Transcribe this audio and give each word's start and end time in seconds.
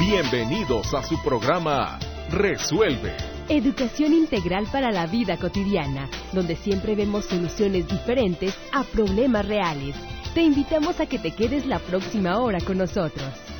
Bienvenidos 0.00 0.94
a 0.94 1.02
su 1.02 1.20
programa 1.24 1.98
Resuelve. 2.30 3.16
Educación 3.48 4.12
integral 4.12 4.68
para 4.70 4.92
la 4.92 5.06
vida 5.06 5.36
cotidiana, 5.36 6.08
donde 6.32 6.54
siempre 6.54 6.94
vemos 6.94 7.24
soluciones 7.24 7.88
diferentes 7.88 8.56
a 8.72 8.84
problemas 8.84 9.48
reales. 9.48 9.96
Te 10.34 10.42
invitamos 10.42 11.00
a 11.00 11.06
que 11.06 11.18
te 11.18 11.32
quedes 11.32 11.66
la 11.66 11.80
próxima 11.80 12.38
hora 12.38 12.60
con 12.60 12.78
nosotros. 12.78 13.57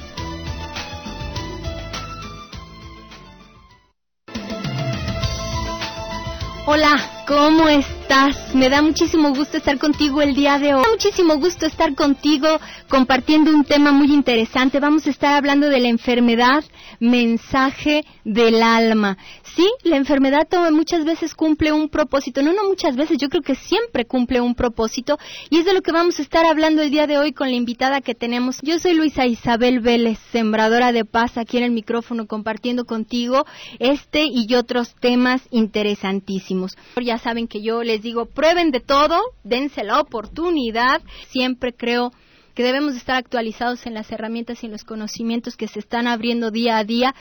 Hola, 6.71 7.01
¿cómo 7.27 7.67
estás? 7.67 8.55
Me 8.55 8.69
da 8.69 8.83
muchísimo 8.83 9.31
gusto 9.31 9.57
estar 9.57 9.79
contigo 9.79 10.21
el 10.21 10.35
día 10.35 10.59
de 10.59 10.75
hoy. 10.75 10.83
Me 10.83 10.89
da 10.89 10.91
muchísimo 10.91 11.37
gusto 11.39 11.65
estar 11.65 11.95
contigo 11.95 12.47
compartiendo 12.91 13.51
un 13.51 13.65
tema 13.65 13.91
muy 13.91 14.13
interesante. 14.13 14.79
Vamos 14.79 15.07
a 15.07 15.11
estar 15.11 15.35
hablando 15.35 15.71
de 15.71 15.81
la 15.81 15.89
enfermedad, 15.89 16.63
mensaje 17.01 18.05
del 18.23 18.63
alma. 18.63 19.17
Sí, 19.59 19.69
la 19.83 19.97
enfermedad 19.97 20.47
muchas 20.71 21.05
veces 21.05 21.35
cumple 21.35 21.73
un 21.73 21.89
propósito. 21.89 22.43
No, 22.43 22.53
no 22.53 22.69
muchas 22.69 22.95
veces, 22.95 23.19
yo 23.19 23.29
creo 23.29 23.43
que 23.43 23.57
siempre 23.57 24.05
cumple 24.05 24.41
un 24.41 24.55
propósito. 24.55 25.19
Y 25.51 25.59
es 25.59 25.65
de 25.65 25.75
lo 25.75 25.83
que 25.83 25.91
vamos 25.91 26.21
a 26.21 26.23
estar 26.23 26.47
hablando 26.47 26.81
el 26.81 26.93
día 26.93 27.09
de 27.09 27.19
hoy 27.19 27.33
con 27.33 27.49
la 27.49 27.57
invitada 27.57 28.01
que 28.01 28.15
tenemos. 28.15 28.61
Yo 28.63 28.79
soy 28.79 28.95
Luisa 28.95 29.27
Isabel 29.27 29.81
Vélez, 29.81 30.21
sembradora 30.31 30.93
de 30.93 31.05
paz 31.05 31.37
aquí 31.37 31.57
en 31.57 31.65
el 31.65 31.73
micrófono, 31.73 32.29
compartiendo 32.29 32.85
contigo 32.85 33.47
este 33.81 34.27
y 34.27 34.55
otros 34.55 34.95
temas 35.01 35.43
interesantísimos. 35.51 36.79
Ya 37.03 37.19
saben 37.19 37.49
que 37.49 37.61
yo 37.61 37.83
les 37.83 38.01
digo, 38.01 38.27
prueben 38.27 38.71
de 38.71 38.79
todo, 38.79 39.19
dense 39.43 39.83
la 39.83 40.01
oportunidad. 40.01 41.03
Siempre 41.31 41.73
creo 41.73 42.13
que 42.55 42.63
debemos 42.63 42.95
estar 42.95 43.17
actualizados 43.17 43.87
en 43.87 43.95
las 43.95 44.13
herramientas 44.13 44.63
y 44.63 44.67
en 44.67 44.73
los 44.73 44.85
conocimientos 44.85 45.57
que 45.57 45.67
se 45.67 45.81
están 45.81 46.07
abriendo 46.07 46.53
día 46.53 46.79
a 46.79 46.85
día. 46.85 47.13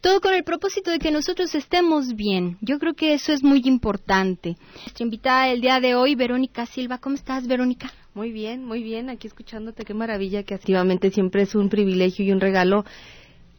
Todo 0.00 0.20
con 0.20 0.32
el 0.32 0.44
propósito 0.44 0.92
de 0.92 1.00
que 1.00 1.10
nosotros 1.10 1.54
estemos 1.56 2.14
bien. 2.14 2.56
Yo 2.60 2.78
creo 2.78 2.94
que 2.94 3.14
eso 3.14 3.32
es 3.32 3.42
muy 3.42 3.62
importante. 3.64 4.56
Nuestra 4.84 5.04
invitada 5.04 5.46
del 5.46 5.60
día 5.60 5.80
de 5.80 5.96
hoy, 5.96 6.14
Verónica 6.14 6.66
Silva. 6.66 6.98
¿Cómo 6.98 7.16
estás, 7.16 7.48
Verónica? 7.48 7.92
Muy 8.14 8.30
bien, 8.30 8.64
muy 8.64 8.84
bien. 8.84 9.10
Aquí 9.10 9.26
escuchándote, 9.26 9.84
qué 9.84 9.94
maravilla 9.94 10.44
que 10.44 10.54
activamente 10.54 11.10
siempre 11.10 11.42
es 11.42 11.56
un 11.56 11.68
privilegio 11.68 12.24
y 12.24 12.30
un 12.30 12.40
regalo 12.40 12.84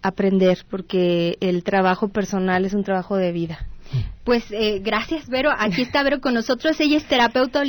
aprender, 0.01 0.65
porque 0.69 1.37
el 1.41 1.63
trabajo 1.63 2.07
personal 2.07 2.63
es 2.63 2.73
un 2.73 2.85
trabajo 2.85 3.17
de 3.17 3.33
vida. 3.33 3.67
Pues 4.29 4.45
eh, 4.51 4.77
gracias, 4.77 5.27
Vero. 5.27 5.49
Aquí 5.57 5.81
está 5.81 6.03
Vero 6.03 6.21
con 6.21 6.35
nosotros. 6.35 6.79
Ella 6.79 6.97
es 6.97 7.07
terapeuta 7.07 7.63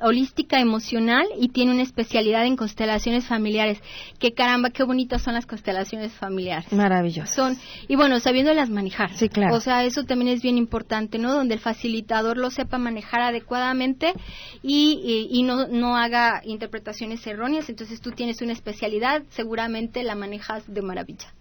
holística 0.00 0.58
emocional 0.58 1.26
y 1.38 1.48
tiene 1.48 1.72
una 1.72 1.82
especialidad 1.82 2.46
en 2.46 2.56
constelaciones 2.56 3.26
familiares. 3.26 3.78
Qué 4.18 4.32
caramba, 4.32 4.70
qué 4.70 4.84
bonitas 4.84 5.20
son 5.20 5.34
las 5.34 5.44
constelaciones 5.44 6.14
familiares. 6.14 6.72
Maravilloso. 6.72 7.30
Son 7.30 7.58
y 7.88 7.96
bueno, 7.96 8.20
sabiéndolas 8.20 8.70
manejar. 8.70 9.12
Sí, 9.18 9.28
claro. 9.28 9.54
O 9.54 9.60
sea, 9.60 9.84
eso 9.84 10.04
también 10.04 10.30
es 10.30 10.40
bien 10.40 10.56
importante, 10.56 11.18
¿no? 11.18 11.34
Donde 11.34 11.52
el 11.52 11.60
facilitador 11.60 12.38
lo 12.38 12.50
sepa 12.50 12.78
manejar 12.78 13.20
adecuadamente 13.20 14.14
y, 14.62 15.28
y 15.30 15.42
no, 15.42 15.66
no 15.66 15.98
haga 15.98 16.40
interpretaciones 16.42 17.26
erróneas. 17.26 17.68
Entonces 17.68 18.00
tú 18.00 18.12
tienes 18.12 18.40
una 18.40 18.54
especialidad, 18.54 19.24
seguramente 19.28 20.02
la 20.04 20.14
manejas 20.14 20.64
de 20.72 20.80
maravilla. 20.80 21.34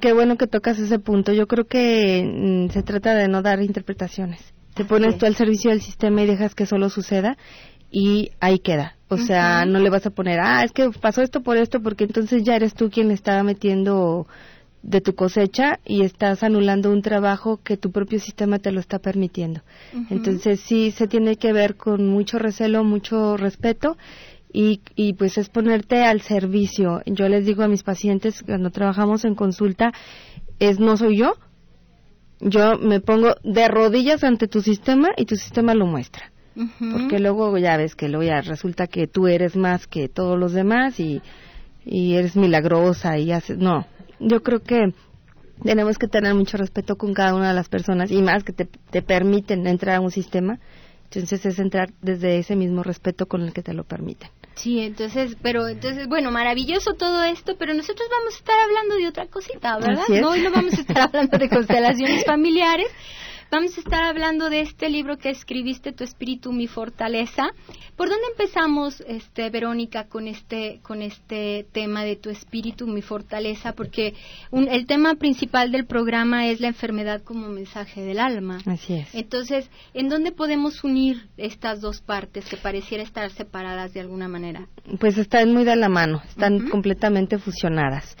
Qué 0.00 0.12
bueno 0.12 0.36
que 0.36 0.46
tocas 0.46 0.78
ese 0.78 0.98
punto. 0.98 1.32
Yo 1.32 1.46
creo 1.46 1.66
que 1.66 2.22
mm, 2.24 2.72
se 2.72 2.82
trata 2.82 3.14
de 3.14 3.28
no 3.28 3.42
dar 3.42 3.62
interpretaciones. 3.62 4.40
Te 4.74 4.84
pones 4.84 5.18
tú 5.18 5.26
al 5.26 5.34
servicio 5.34 5.70
del 5.70 5.82
sistema 5.82 6.22
y 6.22 6.26
dejas 6.26 6.54
que 6.54 6.66
solo 6.66 6.88
suceda 6.88 7.36
y 7.90 8.30
ahí 8.40 8.58
queda. 8.58 8.96
O 9.08 9.18
sea, 9.18 9.66
no 9.66 9.78
le 9.78 9.90
vas 9.90 10.06
a 10.06 10.10
poner, 10.10 10.40
ah, 10.40 10.64
es 10.64 10.72
que 10.72 10.88
pasó 10.90 11.20
esto 11.20 11.42
por 11.42 11.58
esto, 11.58 11.82
porque 11.82 12.04
entonces 12.04 12.42
ya 12.42 12.56
eres 12.56 12.72
tú 12.72 12.88
quien 12.88 13.08
le 13.08 13.14
está 13.14 13.42
metiendo 13.42 14.26
de 14.82 15.00
tu 15.00 15.14
cosecha 15.14 15.78
y 15.84 16.02
estás 16.02 16.42
anulando 16.42 16.90
un 16.90 17.02
trabajo 17.02 17.60
que 17.62 17.76
tu 17.76 17.92
propio 17.92 18.18
sistema 18.18 18.58
te 18.58 18.72
lo 18.72 18.80
está 18.80 18.98
permitiendo. 18.98 19.60
Entonces 20.10 20.60
sí 20.60 20.90
se 20.90 21.06
tiene 21.06 21.36
que 21.36 21.52
ver 21.52 21.76
con 21.76 22.08
mucho 22.08 22.38
recelo, 22.38 22.82
mucho 22.82 23.36
respeto 23.36 23.96
y, 24.52 24.80
y 24.94 25.14
pues 25.14 25.38
es 25.38 25.48
ponerte 25.48 26.04
al 26.04 26.20
servicio. 26.20 27.02
Yo 27.06 27.28
les 27.28 27.46
digo 27.46 27.62
a 27.62 27.68
mis 27.68 27.82
pacientes 27.82 28.42
cuando 28.42 28.70
trabajamos 28.70 29.24
en 29.24 29.34
consulta, 29.34 29.92
es 30.58 30.78
no 30.78 30.96
soy 30.96 31.18
yo, 31.18 31.34
yo 32.40 32.76
me 32.78 33.00
pongo 33.00 33.34
de 33.44 33.68
rodillas 33.68 34.24
ante 34.24 34.48
tu 34.48 34.60
sistema 34.60 35.08
y 35.16 35.24
tu 35.24 35.36
sistema 35.36 35.74
lo 35.74 35.86
muestra. 35.86 36.32
Porque 36.54 37.18
luego 37.18 37.56
ya 37.56 37.78
ves 37.78 37.94
que 37.94 38.08
luego 38.08 38.24
ya 38.24 38.42
resulta 38.42 38.86
que 38.86 39.06
tú 39.06 39.26
eres 39.26 39.56
más 39.56 39.86
que 39.86 40.08
todos 40.08 40.38
los 40.38 40.52
demás 40.52 41.00
y, 41.00 41.22
y 41.84 42.14
eres 42.14 42.36
milagrosa 42.36 43.16
y 43.18 43.32
haces... 43.32 43.56
No, 43.56 43.86
yo 44.20 44.42
creo 44.42 44.60
que 44.60 44.92
tenemos 45.62 45.96
que 45.96 46.08
tener 46.08 46.34
mucho 46.34 46.58
respeto 46.58 46.96
con 46.96 47.14
cada 47.14 47.34
una 47.34 47.48
de 47.48 47.54
las 47.54 47.70
personas 47.70 48.10
y 48.10 48.20
más 48.20 48.44
que 48.44 48.52
te, 48.52 48.66
te 48.66 49.00
permiten 49.00 49.66
entrar 49.66 49.96
a 49.96 50.00
un 50.00 50.10
sistema. 50.10 50.58
Entonces 51.04 51.46
es 51.46 51.58
entrar 51.58 51.90
desde 52.02 52.38
ese 52.38 52.56
mismo 52.56 52.82
respeto 52.82 53.26
con 53.26 53.42
el 53.42 53.52
que 53.52 53.62
te 53.62 53.72
lo 53.72 53.84
permiten. 53.84 54.28
Sí, 54.54 54.80
entonces, 54.80 55.36
pero 55.42 55.68
entonces, 55.68 56.06
bueno, 56.08 56.30
maravilloso 56.30 56.94
todo 56.94 57.22
esto, 57.24 57.56
pero 57.58 57.74
nosotros 57.74 58.08
vamos 58.10 58.34
a 58.34 58.38
estar 58.38 58.60
hablando 58.60 58.96
de 58.96 59.08
otra 59.08 59.26
cosita, 59.26 59.76
¿verdad? 59.78 60.04
No, 60.08 60.30
hoy 60.30 60.42
no 60.42 60.50
vamos 60.50 60.74
a 60.74 60.80
estar 60.80 61.00
hablando 61.00 61.38
de 61.38 61.48
constelaciones 61.50 62.24
familiares, 62.24 62.88
Vamos 63.52 63.76
a 63.76 63.82
estar 63.82 64.04
hablando 64.04 64.48
de 64.48 64.62
este 64.62 64.88
libro 64.88 65.18
que 65.18 65.28
escribiste, 65.28 65.92
Tu 65.92 66.04
espíritu, 66.04 66.54
mi 66.54 66.68
fortaleza. 66.68 67.50
¿Por 67.96 68.08
dónde 68.08 68.24
empezamos, 68.30 69.02
este, 69.06 69.50
Verónica, 69.50 70.04
con 70.04 70.26
este, 70.26 70.80
con 70.82 71.02
este 71.02 71.66
tema 71.70 72.02
de 72.02 72.16
tu 72.16 72.30
espíritu, 72.30 72.86
mi 72.86 73.02
fortaleza? 73.02 73.74
Porque 73.74 74.14
el 74.52 74.86
tema 74.86 75.16
principal 75.16 75.70
del 75.70 75.84
programa 75.84 76.46
es 76.46 76.60
la 76.60 76.68
enfermedad 76.68 77.20
como 77.20 77.48
mensaje 77.48 78.00
del 78.00 78.20
alma. 78.20 78.56
Así 78.64 78.94
es. 78.94 79.14
Entonces, 79.14 79.70
¿en 79.92 80.08
dónde 80.08 80.32
podemos 80.32 80.82
unir 80.82 81.28
estas 81.36 81.82
dos 81.82 82.00
partes 82.00 82.46
que 82.48 82.56
pareciera 82.56 83.04
estar 83.04 83.30
separadas 83.32 83.92
de 83.92 84.00
alguna 84.00 84.28
manera? 84.28 84.66
Pues 84.98 85.18
están 85.18 85.52
muy 85.52 85.64
de 85.64 85.76
la 85.76 85.90
mano, 85.90 86.22
están 86.26 86.70
completamente 86.70 87.36
fusionadas. 87.36 88.16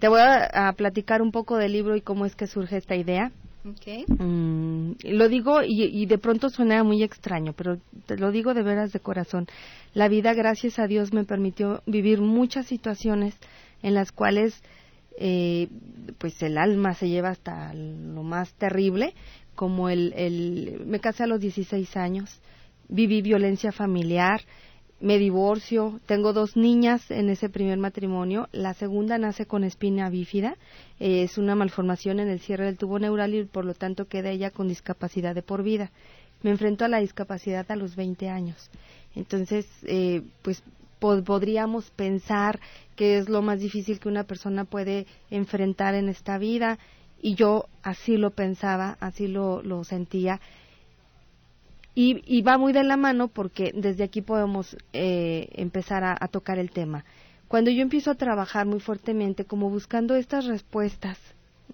Te 0.00 0.08
voy 0.08 0.20
a, 0.20 0.70
platicar 0.76 1.22
un 1.22 1.32
poco 1.32 1.56
del 1.56 1.72
libro 1.72 1.96
y 1.96 2.02
cómo 2.02 2.26
es 2.26 2.36
que 2.36 2.46
surge 2.46 2.76
esta 2.76 2.94
idea. 2.94 3.32
Mm, 4.18 4.92
lo 5.02 5.28
digo 5.28 5.60
y, 5.62 6.06
de 6.06 6.18
pronto 6.18 6.48
suena 6.48 6.82
muy 6.82 7.02
extraño, 7.02 7.52
pero 7.52 7.78
te 8.06 8.16
lo 8.16 8.30
digo 8.30 8.54
de 8.54 8.62
veras 8.62 8.92
de 8.92 9.00
corazón. 9.00 9.46
La 9.92 10.08
vida, 10.08 10.32
gracias 10.32 10.78
a 10.78 10.86
Dios, 10.86 11.12
me 11.12 11.24
permitió 11.24 11.82
vivir 11.86 12.20
muchas 12.20 12.66
situaciones 12.66 13.34
en 13.82 13.94
las 13.94 14.12
cuales 14.12 14.62
eh, 15.18 15.68
pues 16.18 16.42
el 16.42 16.56
alma 16.56 16.94
se 16.94 17.08
lleva 17.08 17.30
hasta 17.30 17.74
lo 17.74 18.22
más 18.22 18.52
terrible, 18.54 19.14
como 19.54 19.90
el, 19.90 20.14
el 20.16 20.82
me 20.86 21.00
casé 21.00 21.24
a 21.24 21.26
los 21.26 21.40
16 21.40 21.96
años, 21.96 22.40
viví 22.88 23.20
violencia 23.20 23.72
familiar, 23.72 24.40
me 25.00 25.18
divorcio, 25.18 25.98
tengo 26.04 26.34
dos 26.34 26.56
niñas 26.56 27.10
en 27.10 27.30
ese 27.30 27.48
primer 27.48 27.78
matrimonio, 27.78 28.48
la 28.52 28.74
segunda 28.74 29.16
nace 29.16 29.46
con 29.46 29.64
espina 29.64 30.10
bífida, 30.10 30.56
eh, 30.98 31.22
es 31.22 31.38
una 31.38 31.54
malformación 31.54 32.20
en 32.20 32.28
el 32.28 32.40
cierre 32.40 32.66
del 32.66 32.76
tubo 32.76 32.98
neural 32.98 33.34
y 33.34 33.44
por 33.44 33.64
lo 33.64 33.74
tanto 33.74 34.06
queda 34.06 34.30
ella 34.30 34.50
con 34.50 34.68
discapacidad 34.68 35.34
de 35.34 35.42
por 35.42 35.62
vida. 35.62 35.90
Me 36.42 36.50
enfrento 36.50 36.84
a 36.84 36.88
la 36.88 37.00
discapacidad 37.00 37.70
a 37.70 37.76
los 37.76 37.96
20 37.96 38.28
años. 38.28 38.70
Entonces, 39.14 39.66
eh, 39.84 40.22
pues 40.42 40.62
podríamos 40.98 41.90
pensar 41.90 42.60
que 42.94 43.18
es 43.18 43.28
lo 43.28 43.40
más 43.40 43.60
difícil 43.60 43.98
que 44.00 44.08
una 44.08 44.24
persona 44.24 44.64
puede 44.64 45.06
enfrentar 45.30 45.94
en 45.94 46.10
esta 46.10 46.36
vida 46.36 46.78
y 47.22 47.34
yo 47.34 47.66
así 47.82 48.18
lo 48.18 48.30
pensaba, 48.30 48.98
así 49.00 49.26
lo, 49.26 49.62
lo 49.62 49.82
sentía 49.84 50.40
y, 51.94 52.42
va 52.42 52.56
muy 52.56 52.72
de 52.72 52.84
la 52.84 52.96
mano 52.96 53.28
porque 53.28 53.72
desde 53.74 54.04
aquí 54.04 54.22
podemos 54.22 54.76
eh, 54.92 55.48
empezar 55.52 56.04
a, 56.04 56.28
tocar 56.28 56.58
el 56.58 56.70
tema. 56.70 57.04
Cuando 57.48 57.70
yo 57.70 57.82
empiezo 57.82 58.10
a 58.10 58.14
trabajar 58.14 58.66
muy 58.66 58.80
fuertemente, 58.80 59.44
como 59.44 59.70
buscando 59.70 60.14
estas 60.14 60.46
respuestas 60.46 61.18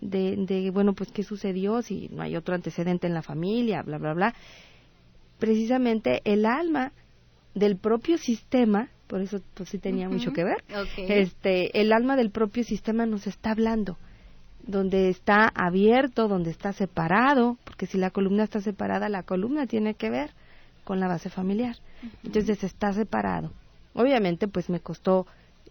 de, 0.00 0.36
de, 0.36 0.70
bueno, 0.70 0.94
pues 0.94 1.10
qué 1.12 1.22
sucedió, 1.22 1.82
si 1.82 2.08
no 2.10 2.22
hay 2.22 2.36
otro 2.36 2.54
antecedente 2.54 3.06
en 3.06 3.14
la 3.14 3.22
familia, 3.22 3.82
bla, 3.82 3.98
bla, 3.98 4.14
bla, 4.14 4.34
precisamente 5.38 6.22
el 6.24 6.46
alma 6.46 6.92
del 7.54 7.76
propio 7.76 8.16
sistema, 8.16 8.88
por 9.06 9.20
eso 9.20 9.40
pues 9.54 9.68
sí 9.68 9.78
tenía 9.78 10.08
mucho 10.08 10.32
que 10.32 10.44
ver, 10.44 10.64
este, 10.96 11.78
el 11.80 11.92
alma 11.92 12.16
del 12.16 12.30
propio 12.30 12.64
sistema 12.64 13.06
nos 13.06 13.26
está 13.26 13.50
hablando 13.50 13.98
donde 14.66 15.08
está 15.08 15.50
abierto, 15.54 16.28
donde 16.28 16.50
está 16.50 16.72
separado, 16.72 17.56
porque 17.64 17.86
si 17.86 17.98
la 17.98 18.10
columna 18.10 18.44
está 18.44 18.60
separada, 18.60 19.08
la 19.08 19.22
columna 19.22 19.66
tiene 19.66 19.94
que 19.94 20.10
ver 20.10 20.30
con 20.84 21.00
la 21.00 21.08
base 21.08 21.30
familiar. 21.30 21.76
Entonces 22.24 22.62
está 22.64 22.92
separado. 22.92 23.52
Obviamente, 23.94 24.48
pues 24.48 24.68
me 24.68 24.80
costó 24.80 25.26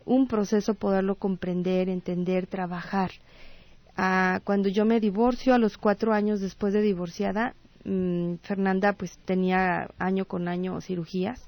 un 0.05 0.27
proceso 0.27 0.73
poderlo 0.73 1.15
comprender, 1.15 1.89
entender, 1.89 2.47
trabajar. 2.47 3.11
Ah, 3.97 4.39
cuando 4.43 4.69
yo 4.69 4.85
me 4.85 4.99
divorcio, 4.99 5.53
a 5.53 5.57
los 5.57 5.77
cuatro 5.77 6.13
años 6.13 6.41
después 6.41 6.73
de 6.73 6.81
divorciada, 6.81 7.53
mm, 7.83 8.35
Fernanda 8.43 8.93
pues 8.93 9.17
tenía 9.25 9.89
año 9.99 10.25
con 10.25 10.47
año 10.47 10.81
cirugías 10.81 11.41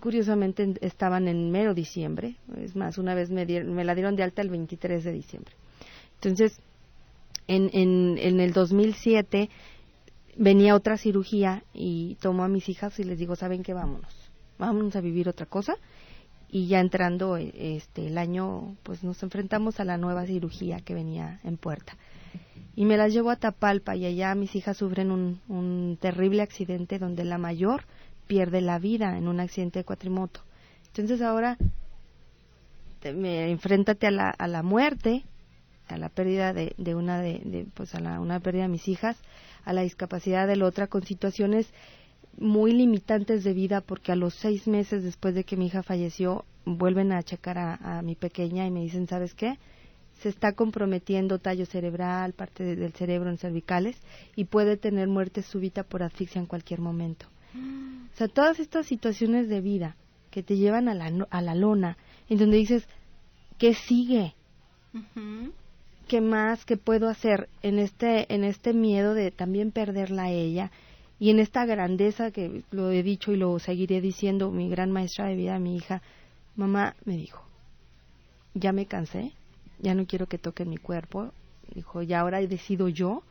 curiosamente 0.00 0.74
estaban 0.82 1.28
en 1.28 1.50
mero 1.50 1.72
diciembre, 1.72 2.36
es 2.60 2.76
más, 2.76 2.98
una 2.98 3.14
vez 3.14 3.30
me, 3.30 3.46
me 3.46 3.84
la 3.84 3.94
dieron 3.94 4.16
de 4.16 4.22
alta 4.22 4.42
el 4.42 4.50
23 4.50 5.02
de 5.02 5.12
diciembre. 5.12 5.54
Entonces, 6.26 6.60
en, 7.46 7.70
en, 7.72 8.18
en 8.18 8.40
el 8.40 8.52
2007 8.52 9.50
venía 10.36 10.74
otra 10.74 10.96
cirugía 10.96 11.62
y 11.72 12.16
tomo 12.20 12.44
a 12.44 12.48
mis 12.48 12.68
hijas 12.68 12.98
y 12.98 13.04
les 13.04 13.18
digo, 13.18 13.36
¿saben 13.36 13.62
qué? 13.62 13.72
Vámonos, 13.72 14.12
vámonos 14.58 14.96
a 14.96 15.00
vivir 15.00 15.28
otra 15.28 15.46
cosa. 15.46 15.76
Y 16.50 16.68
ya 16.68 16.80
entrando 16.80 17.36
este, 17.36 18.06
el 18.06 18.16
año, 18.16 18.76
pues 18.84 19.02
nos 19.02 19.22
enfrentamos 19.22 19.80
a 19.80 19.84
la 19.84 19.98
nueva 19.98 20.24
cirugía 20.24 20.80
que 20.80 20.94
venía 20.94 21.40
en 21.42 21.56
puerta. 21.56 21.96
Y 22.76 22.84
me 22.84 22.96
las 22.96 23.12
llevo 23.12 23.30
a 23.30 23.36
Tapalpa 23.36 23.96
y 23.96 24.04
allá 24.04 24.34
mis 24.34 24.54
hijas 24.54 24.76
sufren 24.76 25.10
un, 25.10 25.98
terrible 26.00 26.42
accidente 26.42 26.98
donde 26.98 27.24
la 27.24 27.38
mayor 27.38 27.84
pierde 28.26 28.60
la 28.60 28.78
vida 28.78 29.16
en 29.18 29.26
un 29.26 29.40
accidente 29.40 29.80
de 29.80 29.84
cuatrimoto. 29.84 30.40
Entonces 30.88 31.22
ahora 31.22 31.56
me 33.02 33.50
enfréntate 33.50 34.06
a 34.06 34.46
la 34.48 34.62
muerte, 34.62 35.24
a 35.88 35.98
la 35.98 36.08
pérdida 36.08 36.52
de, 36.52 36.74
de 36.78 36.94
una 36.94 37.20
de, 37.20 37.40
de, 37.44 37.66
pues 37.74 37.94
a 37.94 38.00
la, 38.00 38.20
una 38.20 38.40
pérdida 38.40 38.62
de 38.62 38.68
mis 38.68 38.88
hijas, 38.88 39.16
a 39.64 39.72
la 39.72 39.82
discapacidad 39.82 40.46
de 40.46 40.56
la 40.56 40.66
otra 40.66 40.86
con 40.86 41.04
situaciones 41.04 41.72
muy 42.38 42.72
limitantes 42.72 43.44
de 43.44 43.52
vida 43.52 43.80
porque 43.80 44.12
a 44.12 44.16
los 44.16 44.34
seis 44.34 44.66
meses 44.66 45.02
después 45.02 45.34
de 45.34 45.44
que 45.44 45.56
mi 45.56 45.66
hija 45.66 45.82
falleció 45.82 46.44
vuelven 46.64 47.12
a 47.12 47.22
checar 47.22 47.58
a, 47.58 48.02
mi 48.02 48.14
pequeña 48.14 48.66
y 48.66 48.70
me 48.70 48.80
dicen 48.80 49.06
sabes 49.06 49.34
qué 49.34 49.58
se 50.20 50.28
está 50.28 50.52
comprometiendo 50.52 51.38
tallo 51.38 51.66
cerebral 51.66 52.32
parte 52.32 52.76
del 52.76 52.92
cerebro 52.92 53.30
en 53.30 53.38
cervicales 53.38 53.96
y 54.34 54.44
puede 54.44 54.76
tener 54.76 55.08
muerte 55.08 55.42
súbita 55.42 55.84
por 55.84 56.02
asfixia 56.02 56.40
en 56.40 56.46
cualquier 56.46 56.80
momento 56.80 57.26
o 57.54 58.16
sea 58.16 58.28
todas 58.28 58.58
estas 58.58 58.86
situaciones 58.86 59.48
de 59.48 59.60
vida 59.60 59.96
que 60.30 60.42
te 60.42 60.56
llevan 60.56 60.88
a 60.88 60.94
la 60.94 61.26
a 61.30 61.40
la 61.40 61.54
lona 61.54 61.96
en 62.28 62.38
donde 62.38 62.56
dices 62.56 62.88
qué 63.58 63.74
sigue 63.74 64.34
qué 66.04 66.20
más 66.20 66.64
que 66.64 66.76
puedo 66.76 67.08
hacer 67.08 67.48
en 67.62 67.78
este 67.78 68.32
en 68.32 68.44
este 68.44 68.72
miedo 68.72 69.14
de 69.14 69.30
también 69.30 69.72
perderla 69.72 70.24
a 70.24 70.30
ella 70.30 70.70
y 71.18 71.30
en 71.30 71.38
esta 71.38 71.64
grandeza 71.66 72.30
que 72.30 72.62
lo 72.70 72.90
he 72.90 73.02
dicho 73.02 73.32
y 73.32 73.36
lo 73.36 73.58
seguiré 73.58 74.00
diciendo 74.00 74.50
mi 74.50 74.68
gran 74.68 74.90
maestra 74.90 75.26
de 75.26 75.36
vida 75.36 75.58
mi 75.58 75.76
hija 75.76 76.02
mamá 76.56 76.94
me 77.04 77.16
dijo 77.16 77.44
ya 78.54 78.72
me 78.72 78.86
cansé 78.86 79.32
ya 79.80 79.94
no 79.94 80.06
quiero 80.06 80.26
que 80.26 80.38
toque 80.38 80.64
mi 80.64 80.76
cuerpo 80.76 81.32
dijo 81.74 82.02
ya 82.02 82.20
ahora 82.20 82.40
he 82.40 82.46
decidido 82.46 82.88
yo. 82.88 83.22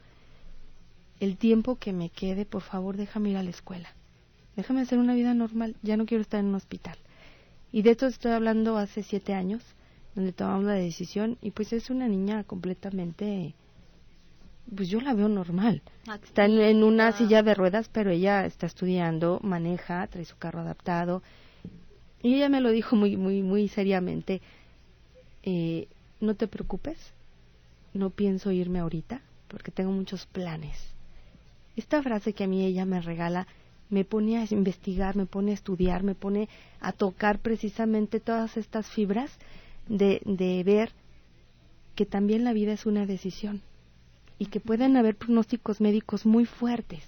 El 1.20 1.38
tiempo 1.38 1.78
que 1.78 1.94
me 1.94 2.10
quede 2.10 2.46
por 2.46 2.62
favor 2.62 2.98
déjame 2.98 3.30
ir 3.30 3.38
a 3.38 3.44
la 3.44 3.50
escuela. 3.50 3.90
Déjame 4.56 4.82
hacer 4.82 5.00
una 5.00 5.16
vida 5.16 5.34
normal 5.34 5.76
ya 5.82 5.98
no 5.98 6.06
quiero 6.06 6.22
estar 6.22 6.40
en 6.40 6.48
un 6.48 6.56
hospital 6.56 6.98
y 7.72 7.82
de 7.82 7.92
esto 7.92 8.06
estoy 8.06 8.32
hablando 8.32 8.78
hace 8.78 9.02
siete 9.02 9.34
años 9.34 9.64
donde 10.16 10.34
tomamos 10.34 10.66
la 10.66 10.74
decisión 10.74 11.38
y 11.42 11.52
pues 11.52 11.74
es 11.74 11.90
una 11.90 12.08
niña 12.08 12.44
completamente 12.44 13.56
pues 14.76 14.90
yo 14.90 15.02
la 15.02 15.14
veo 15.14 15.28
normal. 15.28 15.82
Está 16.24 16.46
en, 16.46 16.84
una 16.84 17.12
silla 17.12 17.44
de 17.44 17.54
ruedas, 17.54 17.90
pero 17.92 18.12
ella 18.12 18.46
está 18.46 18.66
estudiando, 18.66 19.40
maneja, 19.44 20.08
trae 20.08 20.26
su 20.26 20.38
carro 20.38 20.62
adaptado. 20.62 21.22
Y 22.22 22.36
ella 22.36 22.50
me 22.50 22.62
lo 22.62 22.72
dijo 22.72 22.96
muy, 22.96 23.18
muy, 23.18 23.42
muy 23.44 23.68
seriamente. 23.68 24.42
Eh, 25.44 25.88
no 26.22 26.36
te 26.36 26.48
preocupes, 26.48 26.98
no 27.94 28.10
pienso 28.10 28.52
irme 28.52 28.80
ahorita, 28.80 29.22
porque 29.50 29.72
tengo 29.72 29.92
muchos 29.92 30.26
planes. 30.28 30.78
Esta 31.76 32.02
frase 32.02 32.34
que 32.34 32.46
a 32.46 32.48
mí 32.48 32.66
ella 32.66 32.86
me 32.86 33.02
regala 33.02 33.48
me 33.90 34.06
pone 34.06 34.38
a 34.38 34.46
investigar, 34.50 35.16
me 35.16 35.28
pone 35.28 35.52
a 35.52 35.54
estudiar, 35.54 36.02
me 36.02 36.16
pone 36.16 36.50
a 36.80 36.94
tocar 36.94 37.40
precisamente 37.40 38.20
todas 38.20 38.58
estas 38.58 38.90
fibras 38.90 39.30
de, 39.88 40.22
de 40.26 40.64
ver 40.64 40.92
que 41.96 42.06
también 42.06 42.44
la 42.44 42.54
vida 42.54 42.74
es 42.74 42.86
una 42.86 43.06
decisión 43.06 43.62
y 44.40 44.48
que 44.48 44.60
pueden 44.60 44.98
haber 44.98 45.16
pronósticos 45.16 45.80
médicos 45.80 46.26
muy 46.26 46.46
fuertes, 46.46 47.04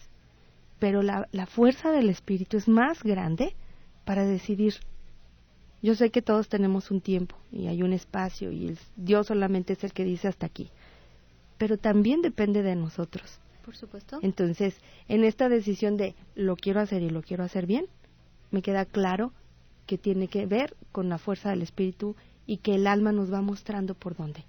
pero 0.79 1.01
la, 1.01 1.27
la 1.31 1.45
fuerza 1.45 1.91
del 1.91 2.09
espíritu 2.09 2.57
es 2.57 2.67
más 2.67 3.03
grande 3.03 3.55
para 4.05 4.25
decidir. 4.25 4.75
Yo 5.81 5.95
sé 5.95 6.09
que 6.09 6.21
todos 6.21 6.47
tenemos 6.47 6.91
un 6.91 7.01
tiempo 7.01 7.35
y 7.51 7.67
hay 7.67 7.83
un 7.83 7.93
espacio 7.93 8.51
y 8.51 8.77
Dios 8.95 9.27
solamente 9.27 9.73
es 9.73 9.83
el 9.83 9.93
que 9.93 10.03
dice 10.03 10.27
hasta 10.27 10.45
aquí, 10.45 10.69
pero 11.57 11.77
también 11.77 12.21
depende 12.21 12.63
de 12.63 12.75
nosotros. 12.75 13.39
Por 13.63 13.75
supuesto. 13.75 14.19
Entonces, 14.21 14.75
en 15.07 15.23
esta 15.23 15.49
decisión 15.49 15.97
de 15.97 16.15
lo 16.35 16.55
quiero 16.55 16.81
hacer 16.81 17.01
y 17.01 17.09
lo 17.09 17.23
quiero 17.23 17.43
hacer 17.43 17.65
bien, 17.65 17.87
me 18.51 18.61
queda 18.61 18.85
claro 18.85 19.33
que 19.87 19.97
tiene 19.97 20.27
que 20.27 20.45
ver 20.45 20.75
con 20.91 21.09
la 21.09 21.17
fuerza 21.17 21.49
del 21.49 21.63
espíritu 21.63 22.15
y 22.47 22.57
que 22.57 22.75
el 22.75 22.87
alma 22.87 23.11
nos 23.11 23.31
va 23.31 23.41
mostrando 23.41 23.93
por 23.93 24.15
dónde. 24.15 24.43